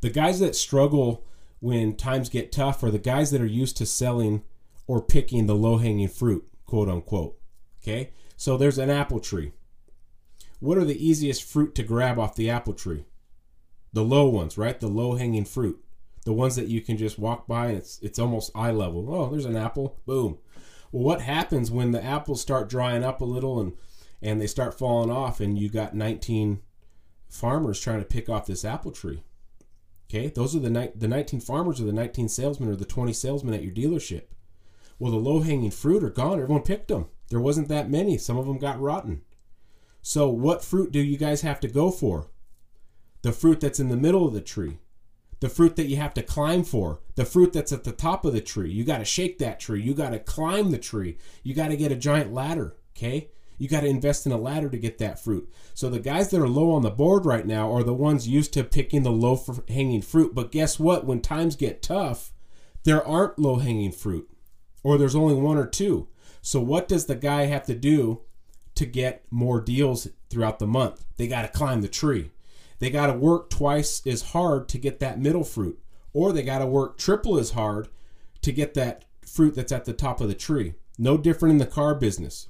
The 0.00 0.10
guys 0.10 0.40
that 0.40 0.54
struggle 0.54 1.24
when 1.60 1.96
times 1.96 2.28
get 2.28 2.52
tough 2.52 2.82
are 2.82 2.90
the 2.90 2.98
guys 2.98 3.30
that 3.30 3.40
are 3.40 3.46
used 3.46 3.76
to 3.78 3.86
selling 3.86 4.44
or 4.86 5.02
picking 5.02 5.46
the 5.46 5.54
low 5.54 5.78
hanging 5.78 6.08
fruit, 6.08 6.47
quote 6.68 6.88
unquote. 6.88 7.36
Okay? 7.82 8.12
So 8.36 8.56
there's 8.56 8.78
an 8.78 8.90
apple 8.90 9.18
tree. 9.18 9.52
What 10.60 10.78
are 10.78 10.84
the 10.84 11.04
easiest 11.04 11.42
fruit 11.42 11.74
to 11.74 11.82
grab 11.82 12.18
off 12.18 12.36
the 12.36 12.50
apple 12.50 12.74
tree? 12.74 13.06
The 13.92 14.04
low 14.04 14.28
ones, 14.28 14.58
right? 14.58 14.78
The 14.78 14.86
low 14.86 15.16
hanging 15.16 15.46
fruit. 15.46 15.82
The 16.24 16.32
ones 16.32 16.56
that 16.56 16.68
you 16.68 16.82
can 16.82 16.98
just 16.98 17.18
walk 17.18 17.48
by 17.48 17.68
and 17.68 17.78
it's 17.78 17.98
it's 18.02 18.18
almost 18.18 18.52
eye 18.54 18.70
level. 18.70 19.12
Oh, 19.12 19.30
there's 19.30 19.46
an 19.46 19.56
apple. 19.56 19.98
Boom. 20.04 20.38
Well, 20.92 21.02
what 21.02 21.22
happens 21.22 21.70
when 21.70 21.92
the 21.92 22.04
apples 22.04 22.40
start 22.40 22.68
drying 22.68 23.02
up 23.02 23.20
a 23.20 23.24
little 23.24 23.60
and 23.60 23.72
and 24.20 24.40
they 24.40 24.46
start 24.46 24.78
falling 24.78 25.10
off 25.10 25.40
and 25.40 25.58
you 25.58 25.70
got 25.70 25.94
19 25.94 26.60
farmers 27.28 27.80
trying 27.80 28.00
to 28.00 28.04
pick 28.04 28.28
off 28.28 28.46
this 28.46 28.64
apple 28.64 28.92
tree? 28.92 29.22
Okay? 30.10 30.28
Those 30.28 30.54
are 30.54 30.60
the 30.60 30.70
ni- 30.70 30.92
the 30.94 31.08
19 31.08 31.40
farmers 31.40 31.80
or 31.80 31.84
the 31.84 31.92
19 31.92 32.28
salesmen 32.28 32.68
or 32.68 32.76
the 32.76 32.84
20 32.84 33.12
salesmen 33.12 33.54
at 33.54 33.62
your 33.62 33.72
dealership. 33.72 34.24
Well, 34.98 35.12
the 35.12 35.18
low 35.18 35.40
hanging 35.40 35.70
fruit 35.70 36.02
are 36.02 36.10
gone. 36.10 36.40
Everyone 36.40 36.62
picked 36.62 36.88
them. 36.88 37.06
There 37.30 37.40
wasn't 37.40 37.68
that 37.68 37.90
many. 37.90 38.18
Some 38.18 38.36
of 38.36 38.46
them 38.46 38.58
got 38.58 38.80
rotten. 38.80 39.22
So, 40.02 40.28
what 40.28 40.64
fruit 40.64 40.90
do 40.90 41.00
you 41.00 41.16
guys 41.16 41.42
have 41.42 41.60
to 41.60 41.68
go 41.68 41.90
for? 41.90 42.30
The 43.22 43.32
fruit 43.32 43.60
that's 43.60 43.80
in 43.80 43.88
the 43.88 43.96
middle 43.96 44.26
of 44.26 44.34
the 44.34 44.40
tree. 44.40 44.78
The 45.40 45.48
fruit 45.48 45.76
that 45.76 45.86
you 45.86 45.96
have 45.96 46.14
to 46.14 46.22
climb 46.22 46.64
for. 46.64 47.00
The 47.14 47.24
fruit 47.24 47.52
that's 47.52 47.72
at 47.72 47.84
the 47.84 47.92
top 47.92 48.24
of 48.24 48.32
the 48.32 48.40
tree. 48.40 48.70
You 48.70 48.84
got 48.84 48.98
to 48.98 49.04
shake 49.04 49.38
that 49.38 49.60
tree. 49.60 49.82
You 49.82 49.94
got 49.94 50.10
to 50.10 50.18
climb 50.18 50.70
the 50.70 50.78
tree. 50.78 51.18
You 51.44 51.54
got 51.54 51.68
to 51.68 51.76
get 51.76 51.92
a 51.92 51.96
giant 51.96 52.32
ladder. 52.32 52.76
Okay? 52.96 53.30
You 53.56 53.68
got 53.68 53.80
to 53.80 53.88
invest 53.88 54.26
in 54.26 54.32
a 54.32 54.36
ladder 54.36 54.68
to 54.68 54.78
get 54.78 54.98
that 54.98 55.22
fruit. 55.22 55.52
So 55.74 55.90
the 55.90 56.00
guys 56.00 56.30
that 56.30 56.40
are 56.40 56.48
low 56.48 56.72
on 56.72 56.82
the 56.82 56.90
board 56.90 57.26
right 57.26 57.46
now 57.46 57.72
are 57.72 57.82
the 57.82 57.94
ones 57.94 58.28
used 58.28 58.52
to 58.54 58.64
picking 58.64 59.02
the 59.02 59.12
low 59.12 59.40
hanging 59.68 60.02
fruit. 60.02 60.34
But 60.34 60.52
guess 60.52 60.78
what? 60.78 61.04
When 61.04 61.20
times 61.20 61.54
get 61.54 61.82
tough, 61.82 62.32
there 62.84 63.06
aren't 63.06 63.38
low 63.38 63.56
hanging 63.56 63.92
fruit 63.92 64.28
or 64.82 64.98
there's 64.98 65.16
only 65.16 65.34
one 65.34 65.56
or 65.56 65.66
two. 65.66 66.08
So 66.40 66.60
what 66.60 66.88
does 66.88 67.06
the 67.06 67.16
guy 67.16 67.46
have 67.46 67.66
to 67.66 67.74
do 67.74 68.22
to 68.74 68.86
get 68.86 69.24
more 69.30 69.60
deals 69.60 70.08
throughout 70.30 70.58
the 70.58 70.66
month? 70.66 71.04
They 71.16 71.26
got 71.26 71.42
to 71.42 71.48
climb 71.48 71.80
the 71.80 71.88
tree. 71.88 72.30
They 72.78 72.90
got 72.90 73.08
to 73.08 73.12
work 73.12 73.50
twice 73.50 74.06
as 74.06 74.22
hard 74.22 74.68
to 74.68 74.78
get 74.78 75.00
that 75.00 75.20
middle 75.20 75.44
fruit, 75.44 75.80
or 76.12 76.32
they 76.32 76.42
got 76.42 76.58
to 76.58 76.66
work 76.66 76.96
triple 76.96 77.38
as 77.38 77.50
hard 77.50 77.88
to 78.42 78.52
get 78.52 78.74
that 78.74 79.04
fruit 79.26 79.54
that's 79.54 79.72
at 79.72 79.84
the 79.84 79.92
top 79.92 80.20
of 80.20 80.28
the 80.28 80.34
tree. 80.34 80.74
No 80.96 81.16
different 81.16 81.52
in 81.52 81.58
the 81.58 81.66
car 81.66 81.94
business. 81.94 82.48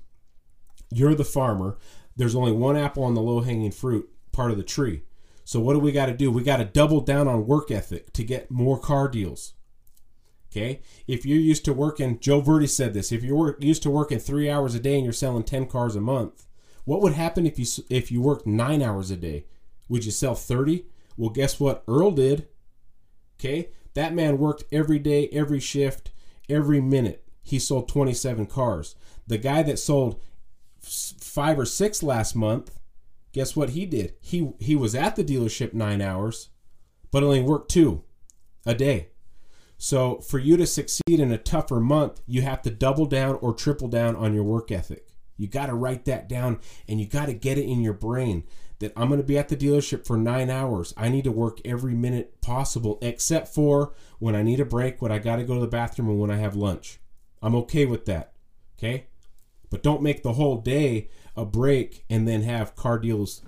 You're 0.93 1.15
the 1.15 1.25
farmer. 1.25 1.79
There's 2.17 2.35
only 2.35 2.53
one 2.53 2.77
apple 2.77 3.05
on 3.05 3.15
the 3.15 3.21
low 3.21 3.41
hanging 3.41 3.71
fruit 3.71 4.09
part 4.33 4.51
of 4.51 4.57
the 4.57 4.63
tree. 4.63 5.03
So 5.45 5.61
what 5.61 5.73
do 5.73 5.79
we 5.79 5.93
got 5.93 6.07
to 6.07 6.15
do? 6.15 6.31
We 6.31 6.43
got 6.43 6.59
to 6.59 6.65
double 6.65 7.01
down 7.01 7.27
on 7.27 7.47
work 7.47 7.71
ethic 7.71 8.13
to 8.13 8.23
get 8.23 8.51
more 8.51 8.79
car 8.79 9.09
deals. 9.09 9.55
Okay, 10.51 10.81
if 11.07 11.27
you're 11.27 11.39
used 11.39 11.65
to 11.67 11.75
working, 11.75 12.19
Joe 12.21 12.41
Verde 12.41 12.67
said 12.67 12.95
this. 12.95 13.13
If 13.13 13.23
you're 13.23 13.57
used 13.61 13.83
to 13.83 13.91
working 13.91 14.19
three 14.19 14.49
hours 14.49 14.75
a 14.75 14.81
day 14.81 14.95
and 14.95 15.05
you're 15.05 15.13
selling 15.13 15.43
ten 15.43 15.67
cars 15.67 15.95
a 15.95 16.01
month, 16.01 16.47
what 16.85 17.03
would 17.03 17.13
happen 17.13 17.47
if 17.47 17.59
you 17.59 17.67
if 17.91 18.11
you 18.11 18.23
worked 18.23 18.47
nine 18.47 18.83
hours 18.83 19.11
a 19.11 19.17
day? 19.17 19.45
Would 19.89 20.07
you 20.07 20.11
sell 20.11 20.35
thirty? 20.35 20.87
Well, 21.19 21.31
guess 21.31 21.61
what? 21.61 21.85
Earl 21.87 22.13
did. 22.13 22.49
Okay, 23.39 23.69
that 23.95 24.15
man 24.15 24.39
worked 24.39 24.65
every 24.73 24.99
day, 24.99 25.29
every 25.33 25.61
shift, 25.61 26.13
every 26.49 26.81
minute. 26.81 27.25
He 27.43 27.59
sold 27.59 27.89
27 27.89 28.47
cars. 28.47 28.95
The 29.27 29.39
guy 29.39 29.63
that 29.63 29.79
sold 29.79 30.21
five 30.81 31.59
or 31.59 31.65
six 31.65 32.03
last 32.03 32.35
month, 32.37 32.79
guess 33.33 33.57
what 33.57 33.71
he 33.71 33.87
did? 33.87 34.15
He 34.21 34.53
he 34.59 34.77
was 34.77 34.95
at 34.95 35.17
the 35.17 35.25
dealership 35.25 35.73
nine 35.75 36.01
hours, 36.01 36.51
but 37.11 37.23
only 37.23 37.43
worked 37.43 37.71
two 37.71 38.05
a 38.67 38.75
day. 38.75 39.09
So 39.79 40.19
for 40.19 40.41
you 40.41 40.57
to 40.57 40.67
succeed 40.67 41.21
in 41.21 41.31
a 41.31 41.39
tougher 41.39 41.79
month, 41.81 42.21
you 42.27 42.43
have 42.43 42.63
to 42.63 42.71
double 42.71 43.07
down 43.07 43.37
or 43.37 43.55
triple 43.55 43.89
down 43.89 44.17
on 44.17 44.35
your 44.35 44.43
work 44.43 44.73
ethic. 44.73 45.07
You 45.37 45.47
got 45.47 45.67
to 45.67 45.75
write 45.75 46.05
that 46.07 46.29
down 46.29 46.59
and 46.89 47.01
you 47.01 47.07
got 47.07 47.27
to 47.27 47.33
get 47.33 47.59
it 47.59 47.65
in 47.65 47.81
your 47.81 47.93
brain 47.93 48.43
that 48.81 48.93
I'm 48.97 49.09
going 49.09 49.21
to 49.21 49.27
be 49.27 49.39
at 49.39 49.49
the 49.49 49.57
dealership 49.57 50.05
for 50.05 50.17
nine 50.17 50.51
hours. 50.51 50.93
I 50.97 51.09
need 51.09 51.25
to 51.25 51.33
work 51.33 51.61
every 51.65 51.95
minute 51.95 52.41
possible, 52.41 52.99
except 53.03 53.49
for 53.49 53.95
when 54.19 54.35
I 54.35 54.43
need 54.43 54.61
a 54.61 54.65
break, 54.65 55.01
when 55.01 55.13
I 55.13 55.19
got 55.19 55.37
to 55.37 55.45
go 55.45 55.55
to 55.55 55.61
the 55.61 55.67
bathroom, 55.67 56.09
and 56.09 56.21
when 56.21 56.31
I 56.31 56.37
have 56.37 56.57
lunch. 56.57 56.99
I'm 57.41 57.55
okay 57.55 57.87
with 57.87 58.05
that. 58.07 58.33
Okay? 58.79 59.07
But 59.71 59.83
don't 59.83 60.03
make 60.03 60.23
the 60.23 60.35
whole 60.35 60.59
day 60.59 61.09
a 61.37 61.45
break 61.45 62.05
and 62.11 62.27
then 62.27 62.43
have 62.43 62.77
car 62.77 62.99
deals 62.99 63.43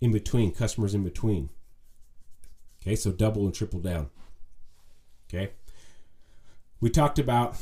in 0.00 0.12
between, 0.12 0.52
customers 0.52 0.94
in 0.94 1.04
between. 1.04 1.50
Okay? 2.82 2.96
So 2.96 3.12
double 3.12 3.44
and 3.44 3.54
triple 3.54 3.80
down. 3.80 4.08
Okay? 5.28 5.52
We 6.84 6.90
talked 6.90 7.18
about 7.18 7.56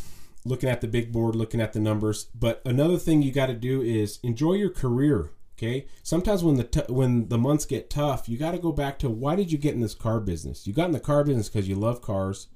looking 0.44 0.68
at 0.68 0.80
the 0.80 0.88
big 0.88 1.12
board, 1.12 1.36
looking 1.36 1.60
at 1.60 1.72
the 1.72 1.78
numbers. 1.78 2.24
But 2.34 2.60
another 2.64 2.98
thing 2.98 3.22
you 3.22 3.30
got 3.30 3.46
to 3.46 3.54
do 3.54 3.80
is 3.80 4.18
enjoy 4.24 4.54
your 4.54 4.68
career. 4.68 5.30
Okay. 5.56 5.86
Sometimes 6.02 6.42
when 6.42 6.56
the 6.56 6.64
t- 6.64 6.92
when 6.92 7.28
the 7.28 7.38
months 7.38 7.64
get 7.64 7.88
tough, 7.88 8.28
you 8.28 8.36
got 8.36 8.50
to 8.50 8.58
go 8.58 8.72
back 8.72 8.98
to 8.98 9.08
why 9.08 9.36
did 9.36 9.52
you 9.52 9.58
get 9.58 9.74
in 9.74 9.80
this 9.80 9.94
car 9.94 10.18
business? 10.18 10.66
You 10.66 10.72
got 10.72 10.86
in 10.86 10.90
the 10.90 10.98
car 10.98 11.22
business 11.22 11.48
because 11.48 11.68
you 11.68 11.76
love 11.76 12.02
cars, 12.02 12.48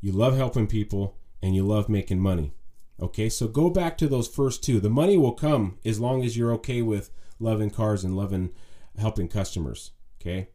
you 0.00 0.12
love 0.12 0.36
helping 0.36 0.68
people, 0.68 1.18
and 1.42 1.56
you 1.56 1.64
love 1.64 1.88
making 1.88 2.20
money. 2.20 2.52
Okay. 3.02 3.28
So 3.28 3.48
go 3.48 3.68
back 3.68 3.98
to 3.98 4.06
those 4.06 4.28
first 4.28 4.62
two. 4.62 4.78
The 4.78 4.88
money 4.88 5.16
will 5.16 5.32
come 5.32 5.78
as 5.84 5.98
long 5.98 6.22
as 6.24 6.36
you're 6.36 6.52
okay 6.52 6.82
with 6.82 7.10
loving 7.40 7.70
cars 7.70 8.04
and 8.04 8.16
loving 8.16 8.50
helping 8.96 9.26
customers. 9.26 9.90
Okay. 10.20 10.50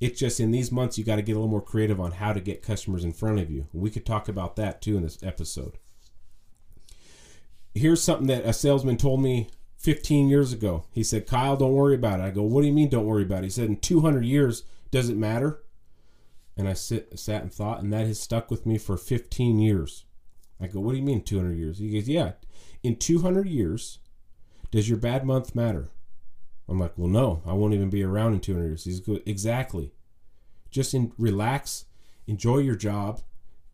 It's 0.00 0.20
just 0.20 0.38
in 0.38 0.52
these 0.52 0.70
months 0.70 0.96
you 0.96 1.04
got 1.04 1.16
to 1.16 1.22
get 1.22 1.32
a 1.32 1.38
little 1.38 1.50
more 1.50 1.62
creative 1.62 2.00
on 2.00 2.12
how 2.12 2.32
to 2.32 2.40
get 2.40 2.62
customers 2.62 3.04
in 3.04 3.12
front 3.12 3.40
of 3.40 3.50
you. 3.50 3.66
We 3.72 3.90
could 3.90 4.06
talk 4.06 4.28
about 4.28 4.56
that 4.56 4.80
too 4.80 4.96
in 4.96 5.02
this 5.02 5.22
episode. 5.22 5.78
Here's 7.74 8.02
something 8.02 8.28
that 8.28 8.44
a 8.44 8.52
salesman 8.52 8.96
told 8.96 9.22
me 9.22 9.50
15 9.76 10.28
years 10.28 10.52
ago. 10.52 10.84
He 10.92 11.02
said, 11.02 11.26
"Kyle, 11.26 11.56
don't 11.56 11.74
worry 11.74 11.94
about 11.94 12.20
it." 12.20 12.24
I 12.24 12.30
go, 12.30 12.42
"What 12.42 12.62
do 12.62 12.68
you 12.68 12.72
mean 12.72 12.88
don't 12.88 13.06
worry 13.06 13.22
about 13.22 13.40
it?" 13.40 13.44
He 13.44 13.50
said, 13.50 13.68
"In 13.68 13.76
200 13.76 14.24
years, 14.24 14.64
does 14.90 15.08
it 15.08 15.16
matter?" 15.16 15.62
And 16.56 16.68
I 16.68 16.72
sit, 16.72 17.18
sat 17.18 17.42
and 17.42 17.52
thought, 17.52 17.82
and 17.82 17.92
that 17.92 18.06
has 18.06 18.18
stuck 18.18 18.50
with 18.50 18.66
me 18.66 18.78
for 18.78 18.96
15 18.96 19.60
years. 19.60 20.04
I 20.60 20.66
go, 20.66 20.80
"What 20.80 20.92
do 20.92 20.98
you 20.98 21.04
mean 21.04 21.22
200 21.22 21.56
years?" 21.56 21.78
He 21.78 21.90
goes, 21.90 22.08
"Yeah, 22.08 22.32
in 22.82 22.96
200 22.96 23.48
years, 23.48 23.98
does 24.72 24.88
your 24.88 24.98
bad 24.98 25.24
month 25.24 25.54
matter?" 25.54 25.90
I'm 26.68 26.78
like, 26.78 26.92
well, 26.96 27.08
no, 27.08 27.42
I 27.46 27.54
won't 27.54 27.74
even 27.74 27.90
be 27.90 28.02
around 28.02 28.34
in 28.34 28.40
200 28.40 28.66
years. 28.66 28.84
He's 28.84 29.00
good. 29.00 29.22
Exactly. 29.26 29.92
Just 30.70 30.92
in, 30.92 31.12
relax, 31.16 31.86
enjoy 32.26 32.58
your 32.58 32.76
job, 32.76 33.22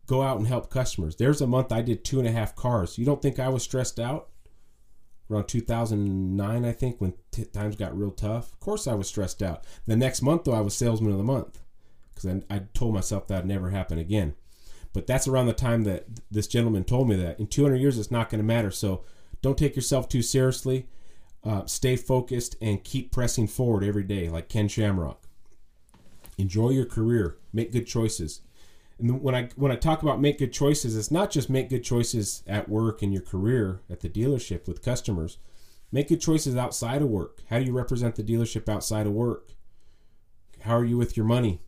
go 0.05 0.21
out 0.21 0.37
and 0.37 0.47
help 0.47 0.69
customers. 0.69 1.15
There's 1.17 1.41
a 1.41 1.47
month 1.47 1.71
I 1.71 1.81
did 1.81 2.05
two 2.05 2.19
and 2.19 2.27
a 2.27 2.31
half 2.31 2.55
cars. 2.55 2.97
You 2.97 3.05
don't 3.05 3.21
think 3.21 3.37
I 3.37 3.49
was 3.49 3.63
stressed 3.63 3.99
out? 3.99 4.29
Around 5.29 5.47
2009, 5.47 6.65
I 6.65 6.71
think, 6.71 7.01
when 7.01 7.15
t- 7.31 7.45
times 7.45 7.75
got 7.75 7.97
real 7.97 8.11
tough. 8.11 8.53
Of 8.53 8.59
course, 8.59 8.87
I 8.87 8.93
was 8.93 9.07
stressed 9.07 9.41
out. 9.41 9.65
The 9.87 9.95
next 9.95 10.21
month, 10.21 10.43
though, 10.43 10.53
I 10.53 10.61
was 10.61 10.75
salesman 10.75 11.11
of 11.11 11.17
the 11.17 11.23
month 11.23 11.59
because 12.13 12.29
I, 12.49 12.55
I 12.55 12.61
told 12.73 12.93
myself 12.93 13.27
that'd 13.27 13.45
never 13.45 13.71
happen 13.71 13.97
again. 13.97 14.35
But 14.93 15.07
that's 15.07 15.27
around 15.27 15.47
the 15.47 15.53
time 15.53 15.83
that 15.83 16.05
this 16.31 16.47
gentleman 16.47 16.85
told 16.85 17.09
me 17.09 17.15
that 17.17 17.39
in 17.39 17.47
200 17.47 17.75
years, 17.75 17.97
it's 17.97 18.11
not 18.11 18.29
going 18.29 18.39
to 18.39 18.45
matter. 18.45 18.71
So 18.71 19.03
don't 19.41 19.57
take 19.57 19.75
yourself 19.75 20.07
too 20.07 20.21
seriously 20.21 20.87
uh, 21.45 21.65
stay 21.65 21.95
focused 21.95 22.55
and 22.61 22.83
keep 22.83 23.11
pressing 23.11 23.47
forward 23.47 23.83
every 23.83 24.03
day, 24.03 24.29
like 24.29 24.49
Ken 24.49 24.67
Shamrock. 24.67 25.21
Enjoy 26.37 26.69
your 26.69 26.85
career, 26.85 27.37
make 27.53 27.71
good 27.71 27.87
choices. 27.87 28.41
And 28.99 29.21
when 29.21 29.35
I 29.35 29.49
when 29.55 29.71
I 29.71 29.75
talk 29.75 30.01
about 30.01 30.21
make 30.21 30.39
good 30.39 30.53
choices, 30.53 30.95
it's 30.95 31.11
not 31.11 31.29
just 31.29 31.49
make 31.49 31.69
good 31.69 31.83
choices 31.83 32.43
at 32.47 32.69
work 32.69 33.03
in 33.03 33.11
your 33.11 33.21
career 33.21 33.81
at 33.89 33.99
the 33.99 34.09
dealership 34.09 34.67
with 34.67 34.83
customers. 34.83 35.37
Make 35.91 36.07
good 36.09 36.21
choices 36.21 36.55
outside 36.55 37.01
of 37.01 37.09
work. 37.09 37.41
How 37.49 37.59
do 37.59 37.65
you 37.65 37.73
represent 37.73 38.15
the 38.15 38.23
dealership 38.23 38.67
outside 38.67 39.05
of 39.05 39.13
work? 39.13 39.53
How 40.61 40.77
are 40.77 40.85
you 40.85 40.97
with 40.97 41.15
your 41.15 41.25
money? 41.25 41.61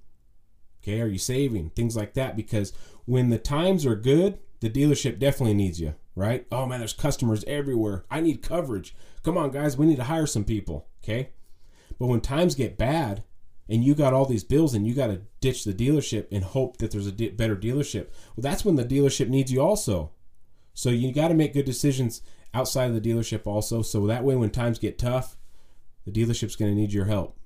Okay, 0.81 1.01
are 1.01 1.07
you 1.07 1.19
saving? 1.19 1.69
Things 1.71 1.95
like 1.95 2.13
that. 2.13 2.35
Because 2.35 2.73
when 3.05 3.29
the 3.29 3.37
times 3.37 3.85
are 3.85 3.95
good, 3.95 4.39
the 4.59 4.69
dealership 4.69 5.19
definitely 5.19 5.53
needs 5.53 5.79
you, 5.79 5.95
right? 6.17 6.47
Oh 6.51 6.65
man, 6.65 6.79
there's 6.79 6.93
customers 6.93 7.43
everywhere. 7.45 8.03
I 8.09 8.21
need 8.21 8.41
coverage. 8.41 8.95
Come 9.21 9.37
on, 9.37 9.51
guys, 9.51 9.77
we 9.77 9.85
need 9.85 9.97
to 9.97 10.05
hire 10.05 10.25
some 10.25 10.43
people. 10.43 10.87
Okay. 11.03 11.29
But 11.99 12.07
when 12.07 12.21
times 12.21 12.55
get 12.55 12.77
bad 12.77 13.23
and 13.69 13.83
you 13.83 13.93
got 13.93 14.13
all 14.13 14.25
these 14.25 14.43
bills 14.43 14.73
and 14.73 14.87
you 14.87 14.95
got 14.95 15.07
to 15.07 15.21
ditch 15.41 15.63
the 15.63 15.73
dealership 15.73 16.25
and 16.31 16.43
hope 16.43 16.77
that 16.77 16.89
there's 16.89 17.05
a 17.05 17.11
di- 17.11 17.29
better 17.29 17.55
dealership, 17.55 18.07
well, 18.35 18.41
that's 18.41 18.65
when 18.65 18.75
the 18.75 18.83
dealership 18.83 19.29
needs 19.29 19.51
you 19.51 19.61
also. 19.61 20.11
So 20.73 20.89
you 20.89 21.13
got 21.13 21.27
to 21.27 21.35
make 21.35 21.53
good 21.53 21.65
decisions 21.65 22.21
outside 22.51 22.89
of 22.89 23.01
the 23.01 23.09
dealership 23.09 23.45
also. 23.45 23.83
So 23.83 24.07
that 24.07 24.23
way, 24.23 24.35
when 24.35 24.49
times 24.49 24.79
get 24.79 24.97
tough, 24.97 25.37
the 26.05 26.11
dealership's 26.11 26.55
going 26.55 26.71
to 26.71 26.79
need 26.79 26.93
your 26.93 27.05
help 27.05 27.37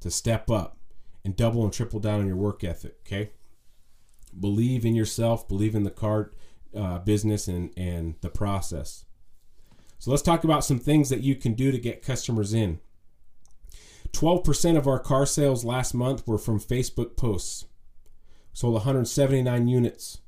to 0.00 0.10
step 0.10 0.50
up 0.50 0.76
and 1.24 1.34
double 1.34 1.64
and 1.64 1.72
triple 1.72 2.00
down 2.00 2.20
on 2.20 2.26
your 2.26 2.36
work 2.36 2.62
ethic. 2.62 2.96
Okay. 3.06 3.30
Believe 4.38 4.84
in 4.84 4.94
yourself, 4.94 5.48
believe 5.48 5.74
in 5.74 5.84
the 5.84 5.90
car 5.90 6.32
uh, 6.74 6.98
business 7.00 7.48
and, 7.48 7.70
and 7.76 8.14
the 8.20 8.30
process. 8.30 9.04
So 9.98 10.10
let's 10.10 10.22
talk 10.22 10.44
about 10.44 10.64
some 10.64 10.78
things 10.78 11.08
that 11.10 11.22
you 11.22 11.34
can 11.34 11.54
do 11.54 11.72
to 11.72 11.78
get 11.78 12.02
customers 12.02 12.52
in. 12.52 12.80
12% 14.12 14.76
of 14.76 14.86
our 14.86 14.98
car 14.98 15.26
sales 15.26 15.64
last 15.64 15.94
month 15.94 16.26
were 16.26 16.38
from 16.38 16.60
Facebook 16.60 17.16
posts. 17.16 17.66
Sold 18.52 18.74
179 18.74 19.68
units. 19.68 20.18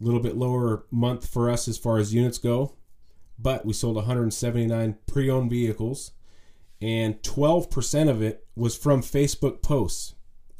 A 0.00 0.04
little 0.04 0.20
bit 0.20 0.36
lower 0.36 0.84
month 0.90 1.28
for 1.28 1.50
us 1.50 1.68
as 1.68 1.78
far 1.78 1.98
as 1.98 2.14
units 2.14 2.38
go, 2.38 2.74
but 3.38 3.64
we 3.64 3.72
sold 3.72 3.96
179 3.96 4.96
pre 5.06 5.30
owned 5.30 5.50
vehicles, 5.50 6.12
and 6.80 7.20
12% 7.22 8.08
of 8.08 8.22
it 8.22 8.46
was 8.54 8.76
from 8.76 9.00
Facebook 9.00 9.62
posts. 9.62 10.14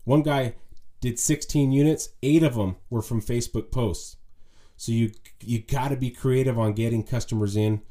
One 0.05 0.23
guy 0.23 0.55
did 1.01 1.19
16 1.19 1.73
units, 1.73 2.11
eight 2.23 2.43
of 2.43 2.55
them 2.55 2.77
were 2.89 3.03
from 3.03 3.21
Facebook 3.21 3.71
posts. 3.71 4.16
So 4.77 4.93
you 4.93 5.13
you 5.41 5.61
got 5.61 5.89
to 5.89 5.97
be 5.97 6.11
creative 6.11 6.59
on 6.59 6.75
getting 6.75 7.03
customers 7.03 7.57
in 7.57 7.83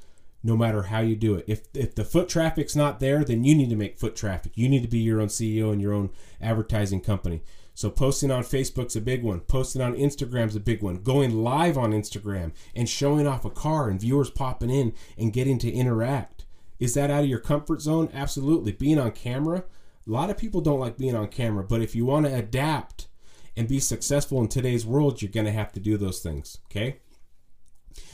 no 0.44 0.56
matter 0.56 0.84
how 0.84 1.00
you 1.00 1.16
do 1.16 1.36
it. 1.36 1.46
If 1.48 1.68
if 1.74 1.96
the 1.96 2.06
foot 2.06 2.30
traffic's 2.30 2.76
not 2.76 3.00
there, 3.00 3.24
then 3.24 3.44
you 3.44 3.56
need 3.56 3.70
to 3.70 3.76
make 3.76 3.98
foot 3.98 4.16
traffic. 4.16 4.52
You 4.56 4.70
need 4.70 4.84
to 4.84 4.88
be 4.88 5.00
your 5.00 5.20
own 5.20 5.28
CEO 5.28 5.72
and 5.72 5.82
your 5.82 5.94
own 5.94 6.12
advertising 6.40 7.02
company. 7.02 7.42
So 7.74 7.90
posting 7.90 8.32
on 8.32 8.44
Facebook's 8.44 8.96
a 8.96 9.02
big 9.02 9.22
one. 9.22 9.42
Posting 9.42 9.82
on 9.82 9.96
Instagram's 9.96 10.56
a 10.56 10.62
big 10.62 10.82
one. 10.82 11.04
Going 11.04 11.44
live 11.44 11.78
on 11.78 11.92
Instagram 11.92 12.54
and 12.74 12.88
showing 12.88 13.28
off 13.28 13.44
a 13.44 13.50
car 13.50 13.90
and 13.90 14.00
viewers 14.00 14.30
popping 14.30 14.70
in 14.70 14.94
and 15.18 15.34
getting 15.34 15.58
to 15.60 15.72
interact. 15.72 16.46
Is 16.80 16.94
that 16.94 17.12
out 17.12 17.24
of 17.24 17.30
your 17.30 17.40
comfort 17.40 17.82
zone? 17.82 18.10
Absolutely. 18.14 18.72
Being 18.72 19.00
on 19.00 19.12
camera, 19.12 19.66
a 20.08 20.12
lot 20.12 20.30
of 20.30 20.38
people 20.38 20.62
don't 20.62 20.80
like 20.80 20.98
being 20.98 21.16
on 21.16 21.28
camera, 21.28 21.64
but 21.64 21.82
if 21.82 21.96
you 21.96 22.06
want 22.06 22.28
to 22.28 22.34
adapt 22.34 23.08
and 23.58 23.68
be 23.68 23.80
successful 23.80 24.42
in 24.42 24.48
today's 24.48 24.86
world, 24.86 25.22
you're 25.22 25.32
going 25.32 25.46
to 25.46 25.52
have 25.52 25.72
to 25.74 25.80
do 25.80 25.98
those 25.98 26.20
things, 26.20 26.58
okay? 26.66 27.00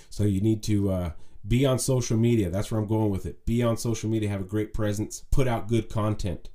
So 0.09 0.23
you 0.23 0.41
need 0.41 0.61
to 0.63 0.91
uh, 0.91 1.11
be 1.47 1.65
on 1.65 1.79
social 1.79 2.17
media. 2.17 2.49
That's 2.49 2.71
where 2.71 2.79
I'm 2.79 2.87
going 2.87 3.09
with 3.09 3.25
it. 3.25 3.45
Be 3.45 3.63
on 3.63 3.77
social 3.77 4.09
media, 4.09 4.29
have 4.29 4.41
a 4.41 4.45
great 4.45 4.73
presence, 4.73 5.23
put 5.31 5.47
out 5.47 5.67
good 5.67 5.89
content. 5.89 6.49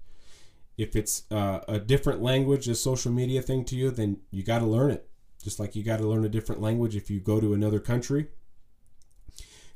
If 0.76 0.94
it's 0.94 1.22
uh, 1.30 1.60
a 1.66 1.78
different 1.78 2.22
language, 2.22 2.68
a 2.68 2.74
social 2.74 3.10
media 3.10 3.42
thing 3.42 3.64
to 3.64 3.76
you, 3.76 3.90
then 3.90 4.18
you 4.30 4.42
got 4.42 4.58
to 4.58 4.66
learn 4.66 4.90
it. 4.90 5.08
Just 5.42 5.58
like 5.58 5.74
you 5.74 5.82
got 5.82 5.98
to 5.98 6.06
learn 6.06 6.24
a 6.24 6.28
different 6.28 6.60
language 6.60 6.96
if 6.96 7.10
you 7.10 7.20
go 7.20 7.40
to 7.40 7.54
another 7.54 7.80
country. 7.80 8.28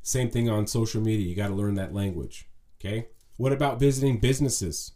Same 0.02 0.30
thing 0.30 0.48
on 0.48 0.66
social 0.66 1.00
media. 1.00 1.26
You 1.26 1.34
got 1.34 1.48
to 1.48 1.54
learn 1.54 1.74
that 1.74 1.94
language. 1.94 2.48
Okay. 2.78 3.08
What 3.36 3.52
about 3.52 3.80
visiting 3.80 4.18
businesses? 4.18 4.92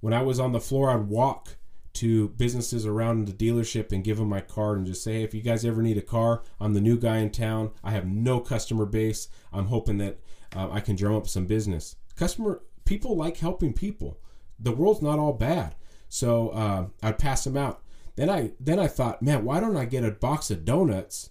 When 0.00 0.14
I 0.14 0.22
was 0.22 0.40
on 0.40 0.52
the 0.52 0.60
floor, 0.60 0.90
I'd 0.90 1.08
walk 1.08 1.56
to 1.94 2.28
businesses 2.30 2.86
around 2.86 3.26
the 3.26 3.32
dealership 3.32 3.92
and 3.92 4.04
give 4.04 4.16
them 4.16 4.28
my 4.28 4.40
card 4.40 4.78
and 4.78 4.86
just 4.86 5.02
say, 5.04 5.14
hey, 5.14 5.22
if 5.22 5.34
you 5.34 5.42
guys 5.42 5.64
ever 5.64 5.82
need 5.82 5.98
a 5.98 6.02
car, 6.02 6.42
I'm 6.58 6.72
the 6.72 6.80
new 6.80 6.98
guy 6.98 7.18
in 7.18 7.30
town. 7.30 7.72
I 7.84 7.90
have 7.90 8.06
no 8.06 8.40
customer 8.40 8.86
base. 8.86 9.28
I'm 9.52 9.66
hoping 9.66 9.98
that 9.98 10.18
uh, 10.56 10.70
I 10.70 10.80
can 10.80 10.96
drum 10.96 11.14
up 11.14 11.28
some 11.28 11.46
business. 11.46 11.96
Customer 12.16 12.62
people 12.84 13.16
like 13.16 13.38
helping 13.38 13.72
people. 13.72 14.18
The 14.58 14.72
world's 14.72 15.02
not 15.02 15.18
all 15.18 15.32
bad, 15.32 15.74
so 16.08 16.50
uh, 16.50 16.86
I'd 17.02 17.18
pass 17.18 17.44
them 17.44 17.56
out. 17.56 17.82
Then 18.16 18.30
I 18.30 18.52
then 18.60 18.78
I 18.78 18.86
thought, 18.86 19.22
man, 19.22 19.44
why 19.44 19.60
don't 19.60 19.76
I 19.76 19.84
get 19.84 20.04
a 20.04 20.10
box 20.10 20.50
of 20.50 20.64
donuts, 20.64 21.30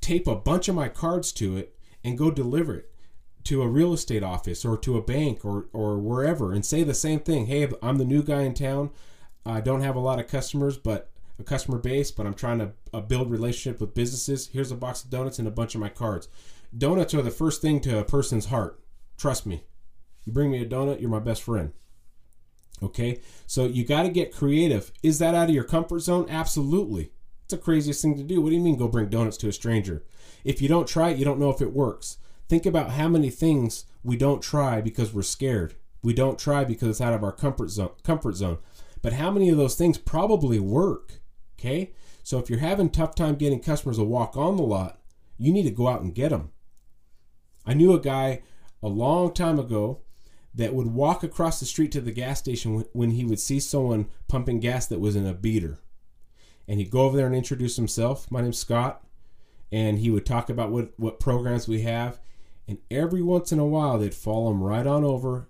tape 0.00 0.26
a 0.26 0.36
bunch 0.36 0.68
of 0.68 0.74
my 0.74 0.88
cards 0.88 1.32
to 1.34 1.56
it, 1.56 1.76
and 2.04 2.18
go 2.18 2.30
deliver 2.30 2.76
it 2.76 2.90
to 3.44 3.62
a 3.62 3.68
real 3.68 3.92
estate 3.92 4.22
office 4.22 4.64
or 4.64 4.78
to 4.78 4.96
a 4.96 5.02
bank 5.02 5.44
or 5.44 5.66
or 5.72 5.98
wherever, 5.98 6.52
and 6.52 6.64
say 6.64 6.82
the 6.82 6.94
same 6.94 7.20
thing. 7.20 7.46
Hey, 7.46 7.68
I'm 7.82 7.98
the 7.98 8.04
new 8.04 8.22
guy 8.22 8.42
in 8.42 8.54
town. 8.54 8.90
I 9.44 9.60
don't 9.60 9.80
have 9.82 9.96
a 9.96 10.00
lot 10.00 10.20
of 10.20 10.28
customers, 10.28 10.76
but 10.76 11.10
a 11.38 11.44
customer 11.44 11.78
base, 11.78 12.10
but 12.10 12.26
I'm 12.26 12.34
trying 12.34 12.58
to 12.58 12.72
uh, 12.92 13.00
build 13.00 13.30
relationship 13.30 13.80
with 13.80 13.94
businesses. 13.94 14.48
Here's 14.48 14.70
a 14.70 14.76
box 14.76 15.04
of 15.04 15.10
donuts 15.10 15.38
and 15.38 15.48
a 15.48 15.52
bunch 15.52 15.74
of 15.74 15.80
my 15.80 15.88
cards. 15.88 16.28
Donuts 16.76 17.14
are 17.14 17.22
the 17.22 17.30
first 17.30 17.60
thing 17.60 17.80
to 17.80 17.98
a 17.98 18.04
person's 18.04 18.46
heart. 18.46 18.80
Trust 19.18 19.46
me. 19.46 19.64
You 20.24 20.32
bring 20.32 20.50
me 20.50 20.62
a 20.62 20.66
donut, 20.66 21.00
you're 21.00 21.10
my 21.10 21.18
best 21.18 21.42
friend. 21.42 21.72
Okay? 22.82 23.20
So 23.46 23.66
you 23.66 23.84
got 23.84 24.04
to 24.04 24.08
get 24.08 24.34
creative. 24.34 24.92
Is 25.02 25.18
that 25.18 25.34
out 25.34 25.48
of 25.48 25.54
your 25.54 25.64
comfort 25.64 26.00
zone? 26.00 26.26
Absolutely. 26.28 27.12
It's 27.44 27.54
the 27.54 27.58
craziest 27.58 28.02
thing 28.02 28.16
to 28.16 28.22
do. 28.22 28.40
What 28.40 28.50
do 28.50 28.56
you 28.56 28.62
mean 28.62 28.76
go 28.76 28.88
bring 28.88 29.08
donuts 29.08 29.36
to 29.38 29.48
a 29.48 29.52
stranger? 29.52 30.04
If 30.44 30.62
you 30.62 30.68
don't 30.68 30.88
try 30.88 31.10
it, 31.10 31.18
you 31.18 31.24
don't 31.24 31.40
know 31.40 31.50
if 31.50 31.60
it 31.60 31.72
works. 31.72 32.18
Think 32.48 32.66
about 32.66 32.90
how 32.90 33.08
many 33.08 33.30
things 33.30 33.84
we 34.04 34.16
don't 34.16 34.42
try 34.42 34.80
because 34.80 35.12
we're 35.12 35.22
scared. 35.22 35.74
We 36.02 36.12
don't 36.12 36.38
try 36.38 36.64
because 36.64 36.88
it's 36.88 37.00
out 37.00 37.14
of 37.14 37.22
our 37.22 37.32
comfort 37.32 37.70
zone. 37.70 37.90
Comfort 38.02 38.34
zone. 38.34 38.58
But 39.02 39.14
how 39.14 39.30
many 39.30 39.50
of 39.50 39.58
those 39.58 39.74
things 39.74 39.98
probably 39.98 40.60
work? 40.60 41.20
Okay? 41.58 41.92
So 42.22 42.38
if 42.38 42.48
you're 42.48 42.60
having 42.60 42.88
tough 42.88 43.14
time 43.14 43.34
getting 43.34 43.60
customers 43.60 43.98
to 43.98 44.04
walk 44.04 44.36
on 44.36 44.56
the 44.56 44.62
lot, 44.62 45.00
you 45.36 45.52
need 45.52 45.64
to 45.64 45.70
go 45.70 45.88
out 45.88 46.02
and 46.02 46.14
get 46.14 46.30
them. 46.30 46.52
I 47.66 47.74
knew 47.74 47.92
a 47.92 48.00
guy 48.00 48.42
a 48.82 48.88
long 48.88 49.34
time 49.34 49.58
ago 49.58 50.02
that 50.54 50.74
would 50.74 50.88
walk 50.88 51.22
across 51.22 51.58
the 51.58 51.66
street 51.66 51.90
to 51.92 52.00
the 52.00 52.12
gas 52.12 52.38
station 52.38 52.84
when 52.92 53.10
he 53.12 53.24
would 53.24 53.40
see 53.40 53.58
someone 53.58 54.08
pumping 54.28 54.60
gas 54.60 54.86
that 54.86 55.00
was 55.00 55.16
in 55.16 55.26
a 55.26 55.34
beater. 55.34 55.80
And 56.68 56.78
he'd 56.78 56.90
go 56.90 57.00
over 57.00 57.16
there 57.16 57.26
and 57.26 57.34
introduce 57.34 57.76
himself. 57.76 58.30
My 58.30 58.40
name's 58.40 58.58
Scott. 58.58 59.04
And 59.72 59.98
he 59.98 60.10
would 60.10 60.26
talk 60.26 60.50
about 60.50 60.70
what, 60.70 60.92
what 60.96 61.18
programs 61.18 61.66
we 61.66 61.82
have. 61.82 62.20
And 62.68 62.78
every 62.90 63.22
once 63.22 63.50
in 63.50 63.58
a 63.58 63.66
while, 63.66 63.98
they'd 63.98 64.14
follow 64.14 64.50
him 64.50 64.62
right 64.62 64.86
on 64.86 65.02
over. 65.02 65.48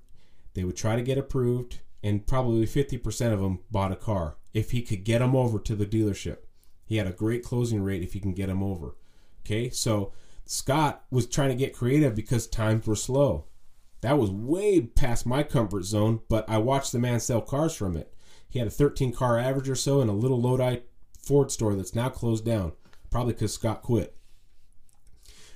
They 0.55 0.65
would 0.65 0.77
try 0.77 0.97
to 0.97 1.03
get 1.03 1.19
approved 1.19 1.81
and 2.03 2.27
probably 2.27 2.67
50% 2.67 3.33
of 3.33 3.41
them 3.41 3.61
bought 3.71 3.93
a 3.93 3.97
car 3.97 4.37
if 4.53 4.73
he 4.73 4.83
could 4.83 5.05
get 5.05 5.21
them 5.21 5.37
over 5.37 5.59
to 5.59 5.75
the 5.75 5.87
dealership. 5.87 6.39
He 6.85 6.97
had 6.97 7.07
a 7.07 7.13
great 7.13 7.45
closing 7.45 7.83
rate 7.83 8.03
if 8.03 8.13
he 8.13 8.21
can 8.21 8.33
get 8.33 8.49
them 8.49 8.63
over. 8.63 8.97
Okay, 9.45 9.71
so 9.71 10.13
Scott 10.45 11.05
was 11.11 11.27
trying 11.27 11.49
to 11.51 11.55
get 11.55 11.75
creative 11.75 12.15
because 12.15 12.47
times 12.47 12.87
were 12.87 12.97
slow. 12.97 13.47
That 14.03 14.19
was 14.19 14.31
way 14.31 14.81
past 14.81 15.27
my 15.27 15.43
comfort 15.43 15.85
zone, 15.85 16.21
but 16.29 16.49
I 16.49 16.59
watched 16.59 16.93
the 16.93 16.99
man 16.99 17.21
sell 17.21 17.41
cars 17.41 17.75
from 17.75 17.97
it. 17.97 18.13
He 18.49 18.59
had 18.59 18.69
a 18.69 18.73
13 18.73 19.13
car 19.13 19.39
average 19.39 19.69
or 19.69 19.77
so 19.77 20.01
in 20.01 20.09
a 20.09 20.13
little 20.13 20.41
Lodi 20.41 20.79
Ford 21.19 21.51
store 21.51 21.75
that's 21.75 21.95
now 21.95 22.09
closed 22.09 22.45
down, 22.45 22.73
probably 23.11 23.33
because 23.33 23.55
Scott 23.55 23.83
quit. 23.83 24.17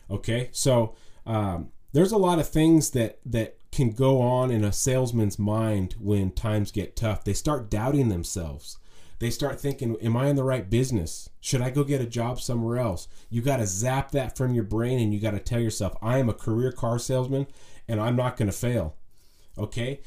Okay, 0.09 0.49
so 0.53 0.95
um, 1.27 1.73
there's 1.97 2.13
a 2.13 2.19
lot 2.19 2.39
of 2.39 2.47
things 2.47 2.91
that 2.91 3.19
that 3.25 3.57
can 3.73 3.91
go 3.91 4.21
on 4.21 4.51
in 4.51 4.63
a 4.63 4.71
salesman's 4.71 5.39
mind 5.39 5.95
when 5.99 6.31
times 6.31 6.71
get 6.71 6.95
tough. 6.95 7.25
They 7.25 7.33
start 7.33 7.71
doubting 7.71 8.11
themselves. 8.11 8.77
They 9.19 9.31
start 9.31 9.59
thinking, 9.59 9.97
Am 10.03 10.15
I 10.15 10.27
in 10.27 10.37
the 10.37 10.45
right 10.45 10.69
business? 10.69 11.31
Should 11.41 11.63
I 11.63 11.71
go 11.71 11.85
get 11.85 12.03
a 12.03 12.07
job 12.07 12.39
somewhere 12.39 12.77
else? 12.77 13.09
You 13.31 13.41
got 13.41 13.57
to 13.59 13.67
zap 13.67 14.11
that 14.11 14.37
from 14.37 14.53
your 14.53 14.65
brain 14.65 15.01
and 15.01 15.15
you 15.15 15.21
got 15.21 15.31
to 15.31 15.39
tell 15.39 15.59
yourself, 15.59 15.97
I 16.03 16.19
am 16.19 16.29
a 16.29 16.35
career 16.35 16.71
car 16.71 16.99
salesman 16.99 17.47
and 17.89 17.99
I'm 17.99 18.15
not 18.15 18.37
going 18.37 18.51
to 18.51 18.57
fail. 18.57 18.97
Okay? 19.57 20.01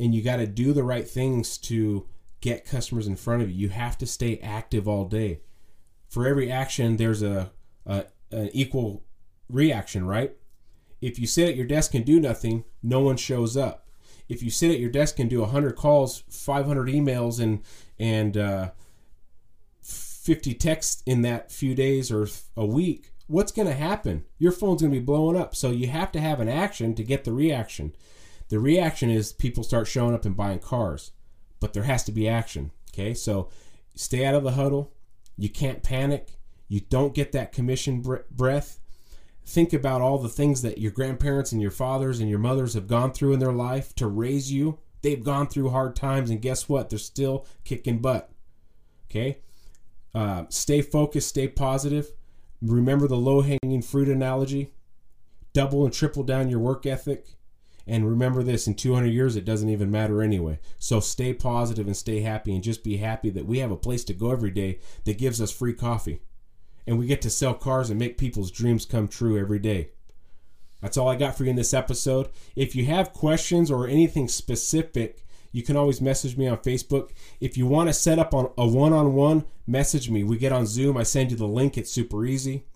And 0.00 0.12
you 0.12 0.20
got 0.20 0.38
to 0.38 0.48
do 0.48 0.72
the 0.72 0.82
right 0.82 1.08
things 1.08 1.58
to 1.58 2.08
get 2.40 2.66
customers 2.66 3.06
in 3.06 3.14
front 3.14 3.40
of 3.42 3.50
you. 3.52 3.56
You 3.56 3.68
have 3.68 3.96
to 3.98 4.06
stay 4.06 4.40
active 4.42 4.88
all 4.88 5.04
day. 5.04 5.42
For 6.08 6.26
every 6.26 6.50
action, 6.50 6.96
there's 6.96 7.22
a, 7.22 7.52
a 7.86 8.06
an 8.32 8.50
equal 8.52 9.04
reaction, 9.48 10.04
right? 10.08 10.36
If 11.04 11.18
you 11.18 11.26
sit 11.26 11.50
at 11.50 11.56
your 11.56 11.66
desk 11.66 11.92
and 11.92 12.02
do 12.02 12.18
nothing, 12.18 12.64
no 12.82 13.00
one 13.00 13.18
shows 13.18 13.58
up. 13.58 13.86
If 14.26 14.42
you 14.42 14.48
sit 14.48 14.70
at 14.70 14.80
your 14.80 14.88
desk 14.88 15.18
and 15.18 15.28
do 15.28 15.40
100 15.40 15.76
calls, 15.76 16.24
500 16.30 16.88
emails, 16.88 17.38
and 17.38 17.60
and 17.98 18.38
uh, 18.38 18.70
50 19.82 20.54
texts 20.54 21.02
in 21.04 21.20
that 21.20 21.52
few 21.52 21.74
days 21.74 22.10
or 22.10 22.26
a 22.56 22.64
week, 22.64 23.12
what's 23.26 23.52
going 23.52 23.68
to 23.68 23.74
happen? 23.74 24.24
Your 24.38 24.50
phone's 24.50 24.80
going 24.80 24.94
to 24.94 24.98
be 24.98 25.04
blowing 25.04 25.36
up. 25.36 25.54
So 25.54 25.70
you 25.70 25.88
have 25.88 26.10
to 26.12 26.20
have 26.20 26.40
an 26.40 26.48
action 26.48 26.94
to 26.94 27.04
get 27.04 27.24
the 27.24 27.34
reaction. 27.34 27.94
The 28.48 28.58
reaction 28.58 29.10
is 29.10 29.30
people 29.30 29.62
start 29.62 29.86
showing 29.86 30.14
up 30.14 30.24
and 30.24 30.34
buying 30.34 30.58
cars, 30.58 31.12
but 31.60 31.74
there 31.74 31.82
has 31.82 32.02
to 32.04 32.12
be 32.12 32.26
action. 32.26 32.70
Okay, 32.94 33.12
so 33.12 33.50
stay 33.94 34.24
out 34.24 34.34
of 34.34 34.42
the 34.42 34.52
huddle. 34.52 34.94
You 35.36 35.50
can't 35.50 35.82
panic. 35.82 36.38
You 36.66 36.80
don't 36.80 37.14
get 37.14 37.32
that 37.32 37.52
commission 37.52 38.02
breath 38.30 38.80
think 39.44 39.72
about 39.72 40.00
all 40.00 40.18
the 40.18 40.28
things 40.28 40.62
that 40.62 40.78
your 40.78 40.90
grandparents 40.90 41.52
and 41.52 41.60
your 41.60 41.70
fathers 41.70 42.20
and 42.20 42.30
your 42.30 42.38
mothers 42.38 42.74
have 42.74 42.86
gone 42.86 43.12
through 43.12 43.34
in 43.34 43.40
their 43.40 43.52
life 43.52 43.94
to 43.96 44.06
raise 44.06 44.52
you. 44.52 44.78
They've 45.02 45.22
gone 45.22 45.48
through 45.48 45.70
hard 45.70 45.94
times, 45.94 46.30
and 46.30 46.40
guess 46.40 46.68
what? 46.68 46.88
They're 46.88 46.98
still 46.98 47.46
kicking 47.64 47.98
butt. 47.98 48.30
Okay? 49.10 49.38
Uh, 50.14 50.44
stay 50.48 50.80
focused, 50.80 51.28
stay 51.28 51.48
positive. 51.48 52.12
Remember 52.62 53.06
the 53.06 53.16
low 53.16 53.42
hanging 53.42 53.82
fruit 53.82 54.08
analogy. 54.08 54.72
Double 55.52 55.84
and 55.84 55.92
triple 55.92 56.22
down 56.22 56.48
your 56.48 56.60
work 56.60 56.86
ethic. 56.86 57.26
And 57.86 58.08
remember 58.08 58.42
this 58.42 58.66
in 58.66 58.74
200 58.74 59.08
years, 59.08 59.36
it 59.36 59.44
doesn't 59.44 59.68
even 59.68 59.90
matter 59.90 60.22
anyway. 60.22 60.58
So 60.78 61.00
stay 61.00 61.34
positive 61.34 61.86
and 61.86 61.96
stay 61.96 62.20
happy 62.20 62.54
and 62.54 62.64
just 62.64 62.82
be 62.82 62.96
happy 62.96 63.28
that 63.30 63.46
we 63.46 63.58
have 63.58 63.70
a 63.70 63.76
place 63.76 64.04
to 64.04 64.14
go 64.14 64.30
every 64.30 64.50
day 64.50 64.78
that 65.04 65.18
gives 65.18 65.40
us 65.40 65.50
free 65.50 65.74
coffee. 65.74 66.20
And 66.86 66.98
we 66.98 67.06
get 67.06 67.22
to 67.22 67.30
sell 67.30 67.54
cars 67.54 67.90
and 67.90 67.98
make 67.98 68.18
people's 68.18 68.50
dreams 68.50 68.84
come 68.84 69.08
true 69.08 69.38
every 69.38 69.58
day. 69.58 69.90
That's 70.82 70.98
all 70.98 71.08
I 71.08 71.16
got 71.16 71.36
for 71.36 71.44
you 71.44 71.50
in 71.50 71.56
this 71.56 71.72
episode. 71.72 72.28
If 72.54 72.76
you 72.76 72.84
have 72.86 73.14
questions 73.14 73.70
or 73.70 73.88
anything 73.88 74.28
specific, 74.28 75.24
you 75.50 75.62
can 75.62 75.76
always 75.76 76.00
message 76.02 76.36
me 76.36 76.46
on 76.46 76.58
Facebook. 76.58 77.10
If 77.40 77.56
you 77.56 77.66
want 77.66 77.88
to 77.88 77.94
set 77.94 78.18
up 78.18 78.34
on 78.34 78.50
a 78.58 78.66
one-on-one, 78.66 79.46
message 79.66 80.10
me. 80.10 80.24
We 80.24 80.36
get 80.36 80.52
on 80.52 80.66
Zoom. 80.66 80.96
I 80.98 81.04
send 81.04 81.30
you 81.30 81.36
the 81.36 81.46
link. 81.46 81.78
It's 81.78 81.90
super 81.90 82.26
easy. 82.26 82.66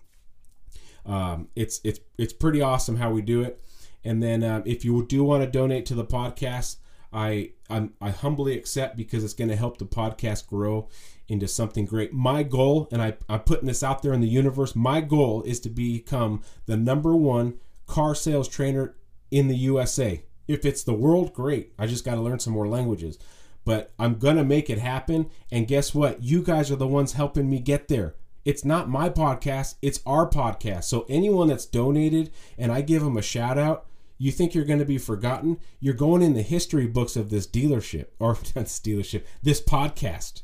Um, 1.05 1.49
it's 1.55 1.81
it's 1.83 1.99
it's 2.17 2.33
pretty 2.33 2.61
awesome 2.61 2.95
how 2.95 3.11
we 3.11 3.21
do 3.21 3.41
it. 3.41 3.61
And 4.03 4.23
then 4.23 4.43
um, 4.43 4.63
if 4.65 4.85
you 4.85 5.05
do 5.05 5.23
want 5.23 5.43
to 5.43 5.49
donate 5.49 5.85
to 5.87 5.93
the 5.93 6.05
podcast, 6.05 6.77
I 7.11 7.51
I'm, 7.69 7.93
i 8.01 8.09
humbly 8.09 8.57
accept 8.57 8.97
because 8.97 9.23
it's 9.23 9.33
going 9.33 9.49
to 9.49 9.55
help 9.55 9.77
the 9.77 9.85
podcast 9.85 10.47
grow 10.47 10.89
into 11.27 11.47
something 11.47 11.85
great. 11.85 12.11
My 12.13 12.43
goal, 12.43 12.87
and 12.91 13.01
I, 13.01 13.15
I'm 13.29 13.41
putting 13.41 13.67
this 13.67 13.83
out 13.83 14.01
there 14.01 14.13
in 14.13 14.21
the 14.21 14.27
universe, 14.27 14.75
my 14.75 15.01
goal 15.01 15.43
is 15.43 15.59
to 15.61 15.69
become 15.69 16.41
the 16.65 16.77
number 16.77 17.15
one 17.15 17.59
car 17.85 18.15
sales 18.15 18.47
trainer 18.47 18.95
in 19.31 19.47
the 19.47 19.55
USA. 19.55 20.23
If 20.47 20.65
it's 20.65 20.83
the 20.83 20.93
world, 20.93 21.33
great. 21.33 21.73
I 21.77 21.85
just 21.85 22.03
got 22.03 22.15
to 22.15 22.21
learn 22.21 22.39
some 22.39 22.53
more 22.53 22.67
languages. 22.67 23.19
But 23.65 23.91
I'm 23.99 24.15
going 24.15 24.37
to 24.37 24.43
make 24.43 24.69
it 24.69 24.79
happen. 24.79 25.29
And 25.51 25.67
guess 25.67 25.93
what? 25.93 26.23
You 26.23 26.41
guys 26.41 26.71
are 26.71 26.75
the 26.75 26.87
ones 26.87 27.13
helping 27.13 27.49
me 27.49 27.59
get 27.59 27.87
there. 27.87 28.15
It's 28.45 28.65
not 28.65 28.89
my 28.89 29.09
podcast, 29.09 29.75
it's 29.81 29.99
our 30.05 30.27
podcast. 30.27 30.85
So 30.85 31.05
anyone 31.07 31.49
that's 31.49 31.65
donated 31.65 32.31
and 32.57 32.71
I 32.71 32.81
give 32.81 33.03
them 33.03 33.17
a 33.17 33.21
shout 33.21 33.59
out, 33.59 33.85
you 34.19 34.31
think 34.31 34.53
you're 34.53 34.65
going 34.65 34.79
to 34.79 34.85
be 34.85 34.99
forgotten? 34.99 35.59
You're 35.79 35.95
going 35.95 36.21
in 36.21 36.33
the 36.33 36.43
history 36.43 36.85
books 36.85 37.15
of 37.15 37.29
this 37.29 37.47
dealership 37.47 38.07
or 38.19 38.35
this 38.53 38.79
dealership, 38.79 39.23
this 39.41 39.61
podcast. 39.61 40.43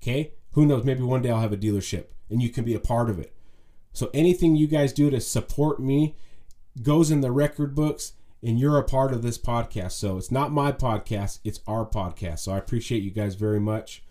Okay? 0.00 0.32
Who 0.52 0.64
knows? 0.64 0.84
Maybe 0.84 1.02
one 1.02 1.20
day 1.20 1.30
I'll 1.30 1.40
have 1.40 1.52
a 1.52 1.58
dealership 1.58 2.06
and 2.30 2.40
you 2.40 2.48
can 2.48 2.64
be 2.64 2.74
a 2.74 2.80
part 2.80 3.10
of 3.10 3.18
it. 3.18 3.34
So 3.92 4.10
anything 4.14 4.56
you 4.56 4.66
guys 4.66 4.92
do 4.92 5.10
to 5.10 5.20
support 5.20 5.80
me 5.80 6.16
goes 6.82 7.10
in 7.10 7.20
the 7.20 7.32
record 7.32 7.74
books 7.74 8.12
and 8.42 8.60
you're 8.60 8.78
a 8.78 8.84
part 8.84 9.12
of 9.12 9.22
this 9.22 9.38
podcast. 9.38 9.92
So 9.92 10.18
it's 10.18 10.30
not 10.30 10.52
my 10.52 10.70
podcast, 10.70 11.40
it's 11.44 11.60
our 11.66 11.84
podcast. 11.84 12.40
So 12.40 12.52
I 12.52 12.58
appreciate 12.58 13.02
you 13.02 13.10
guys 13.10 13.34
very 13.34 13.60
much. 13.60 14.04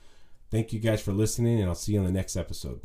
Thank 0.51 0.73
you 0.73 0.79
guys 0.79 1.01
for 1.01 1.11
listening, 1.11 1.59
and 1.59 1.69
I'll 1.69 1.75
see 1.75 1.93
you 1.93 1.99
on 1.99 2.05
the 2.05 2.11
next 2.11 2.35
episode. 2.35 2.81